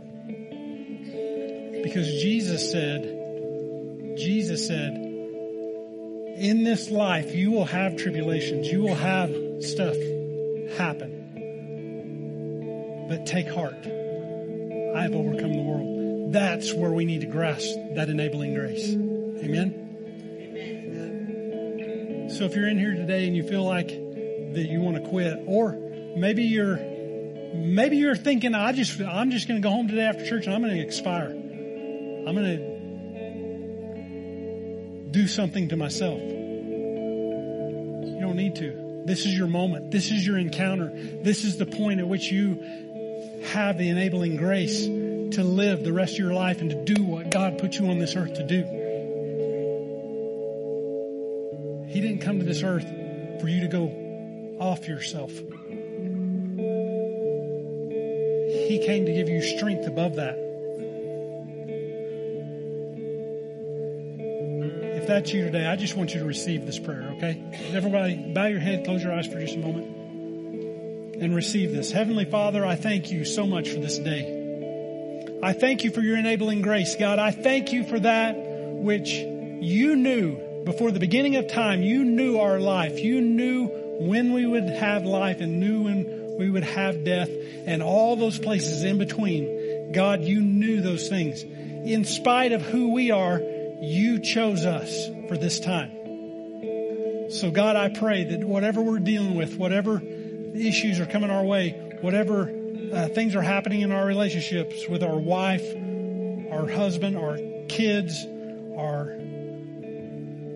[1.83, 4.93] Because Jesus said, Jesus said,
[6.41, 8.67] in this life, you will have tribulations.
[8.67, 9.33] You will have
[9.63, 9.95] stuff
[10.77, 11.19] happen.
[13.07, 13.85] But take heart.
[13.85, 16.00] I have overcome the world.
[16.31, 18.89] That's where we need to grasp that enabling grace.
[18.89, 19.89] Amen?
[22.31, 25.43] So if you're in here today and you feel like that you want to quit,
[25.45, 25.73] or
[26.15, 26.77] maybe you're,
[27.53, 30.55] maybe you're thinking, I just, I'm just going to go home today after church and
[30.55, 31.31] I'm going to expire.
[31.31, 32.57] I'm going
[35.03, 36.21] to do something to myself.
[36.21, 36.37] You
[38.21, 39.03] don't need to.
[39.05, 39.91] This is your moment.
[39.91, 40.93] This is your encounter.
[40.93, 42.63] This is the point at which you
[43.51, 44.87] have the enabling grace
[45.33, 47.99] to live the rest of your life and to do what God put you on
[47.99, 48.63] this earth to do.
[51.87, 52.87] He didn't come to this earth
[53.41, 55.31] for you to go off yourself.
[58.51, 60.37] He came to give you strength above that.
[65.01, 67.43] If that's you today, I just want you to receive this prayer, okay?
[67.73, 69.87] Everybody, bow your head, close your eyes for just a moment,
[71.21, 71.91] and receive this.
[71.91, 74.40] Heavenly Father, I thank you so much for this day.
[75.43, 77.17] I thank you for your enabling grace, God.
[77.17, 81.81] I thank you for that which you knew before the beginning of time.
[81.81, 82.99] You knew our life.
[82.99, 83.67] You knew
[84.01, 87.29] when we would have life and knew when we would have death
[87.65, 89.91] and all those places in between.
[89.93, 91.41] God, you knew those things.
[91.41, 93.41] In spite of who we are,
[93.81, 97.31] you chose us for this time.
[97.31, 99.99] So God, I pray that whatever we're dealing with, whatever
[100.53, 102.60] issues are coming our way, whatever
[102.91, 105.65] uh, things are happening in our relationships with our wife,
[106.51, 107.37] our husband, our
[107.67, 108.25] kids,
[108.77, 109.15] our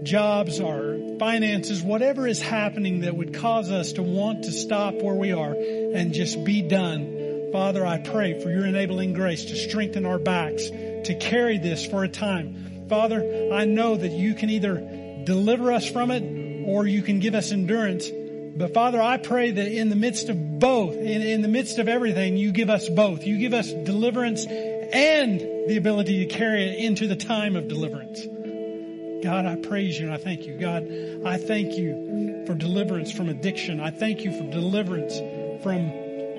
[0.03, 5.15] jobs, our finances, whatever is happening that would cause us to want to stop where
[5.15, 7.49] we are and just be done.
[7.51, 12.03] Father, I pray for your enabling grace to strengthen our backs, to carry this for
[12.03, 12.87] a time.
[12.89, 14.75] Father, I know that you can either
[15.23, 18.09] deliver us from it or you can give us endurance.
[18.57, 21.89] But Father, I pray that in the midst of both, in, in the midst of
[21.89, 23.25] everything, you give us both.
[23.25, 28.25] You give us deliverance and the ability to carry it into the time of deliverance.
[29.23, 30.57] God, I praise you and I thank you.
[30.57, 30.83] God,
[31.25, 33.81] I thank you for deliverance from addiction.
[33.81, 35.17] I thank you for deliverance
[35.63, 35.91] from,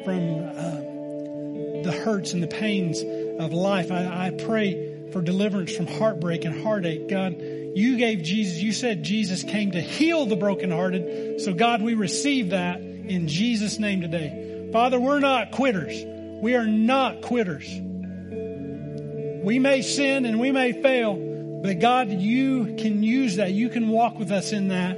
[0.04, 3.02] from uh, the hurts and the pains
[3.40, 3.92] of life.
[3.92, 7.08] I, I pray for deliverance from heartbreak and heartache.
[7.08, 7.34] God,
[7.76, 11.42] you gave Jesus, you said Jesus came to heal the brokenhearted.
[11.42, 14.70] So God, we receive that in Jesus' name today.
[14.72, 16.02] Father, we're not quitters.
[16.40, 17.68] We are not quitters.
[17.68, 23.52] We may sin and we may fail, but God, you can use that.
[23.52, 24.96] You can walk with us in that.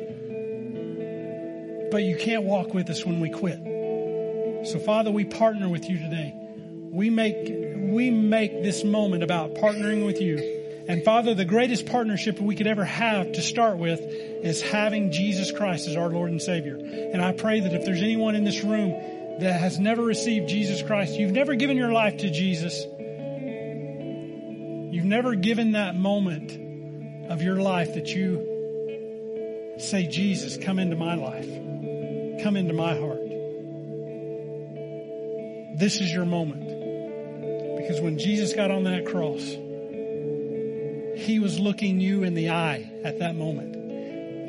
[1.91, 3.59] But you can't walk with us when we quit.
[4.68, 6.33] So Father, we partner with you today.
[6.93, 7.53] We make
[7.91, 10.58] we make this moment about partnering with you.
[10.89, 15.53] And Father, the greatest partnership we could ever have to start with is having Jesus
[15.53, 16.76] Christ as our Lord and Savior.
[16.76, 18.93] And I pray that if there's anyone in this room
[19.41, 22.86] that has never received Jesus Christ, you've never given your life to Jesus,
[24.95, 31.16] you've never given that moment of your life that you say, Jesus, come into my
[31.16, 33.28] life, come into my heart.
[35.78, 36.64] This is your moment.
[37.76, 39.55] Because when Jesus got on that cross,
[41.19, 43.75] he was looking you in the eye at that moment.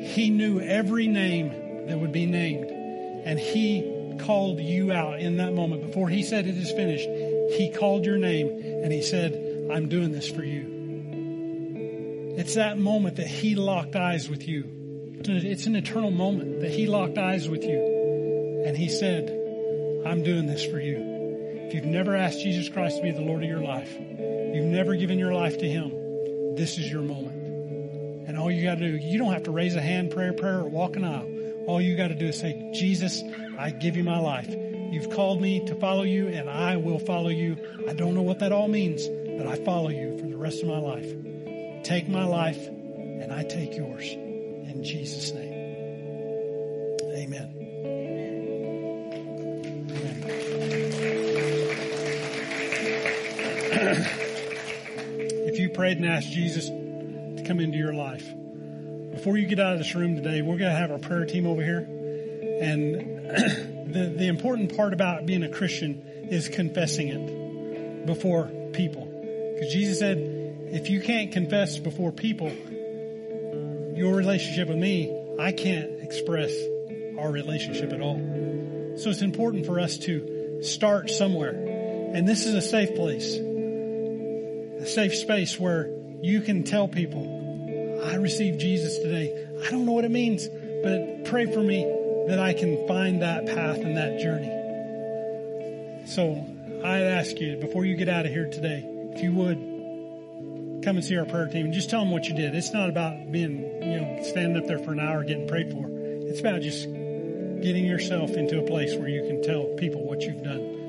[0.02, 2.70] He knew every name that would be named.
[2.70, 5.86] And he called you out in that moment.
[5.86, 7.08] Before he said it is finished,
[7.58, 8.48] he called your name
[8.82, 12.34] and he said, I'm doing this for you.
[12.38, 14.64] It's that moment that he locked eyes with you.
[15.22, 18.62] It's an eternal moment that he locked eyes with you.
[18.64, 19.28] And he said,
[20.06, 20.96] I'm doing this for you.
[21.66, 24.96] If you've never asked Jesus Christ to be the Lord of your life, you've never
[24.96, 25.92] given your life to Him,
[26.60, 28.28] this is your moment.
[28.28, 30.34] And all you got to do, you don't have to raise a hand, pray a
[30.34, 31.26] prayer, or walk an aisle.
[31.66, 33.22] All you got to do is say, Jesus,
[33.58, 34.48] I give you my life.
[34.50, 37.56] You've called me to follow you, and I will follow you.
[37.88, 40.68] I don't know what that all means, but I follow you for the rest of
[40.68, 41.10] my life.
[41.82, 44.12] Take my life, and I take yours.
[44.12, 45.54] In Jesus' name.
[47.16, 47.59] Amen.
[55.80, 58.30] Prayed and asked Jesus to come into your life,
[59.12, 61.46] before you get out of this room today, we're going to have our prayer team
[61.46, 61.78] over here.
[61.78, 62.96] And
[63.94, 69.06] the, the important part about being a Christian is confessing it before people.
[69.54, 70.18] Because Jesus said,
[70.70, 72.50] if you can't confess before people
[73.96, 75.10] your relationship with me,
[75.40, 76.52] I can't express
[77.18, 78.18] our relationship at all.
[78.98, 81.52] So it's important for us to start somewhere.
[82.12, 83.34] And this is a safe place,
[84.80, 85.88] a safe space where
[86.22, 89.46] you can tell people, I received Jesus today.
[89.66, 90.48] I don't know what it means,
[90.82, 91.84] but pray for me
[92.28, 96.06] that I can find that path and that journey.
[96.06, 96.46] So
[96.82, 99.58] I ask you, before you get out of here today, if you would,
[100.82, 102.54] come and see our prayer team and just tell them what you did.
[102.54, 105.86] It's not about being, you know, standing up there for an hour getting prayed for.
[105.86, 110.42] It's about just getting yourself into a place where you can tell people what you've
[110.42, 110.79] done.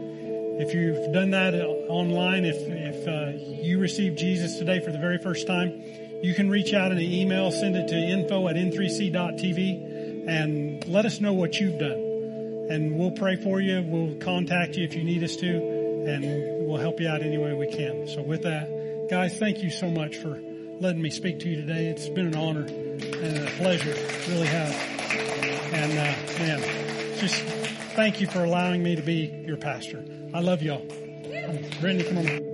[0.61, 5.17] If you've done that online, if, if uh, you received Jesus today for the very
[5.17, 5.81] first time,
[6.21, 11.07] you can reach out in an email, send it to info at n3c.tv and let
[11.07, 12.67] us know what you've done.
[12.69, 13.81] And we'll pray for you.
[13.81, 17.55] We'll contact you if you need us to, and we'll help you out any way
[17.55, 18.07] we can.
[18.07, 20.39] So with that, guys, thank you so much for
[20.79, 21.87] letting me speak to you today.
[21.87, 23.95] It's been an honor and a pleasure.
[24.29, 24.75] Really has.
[25.73, 27.60] And, uh, man, just
[28.01, 30.03] thank you for allowing me to be your pastor.
[30.33, 30.83] I love y'all.
[31.79, 32.50] Brittany, come on.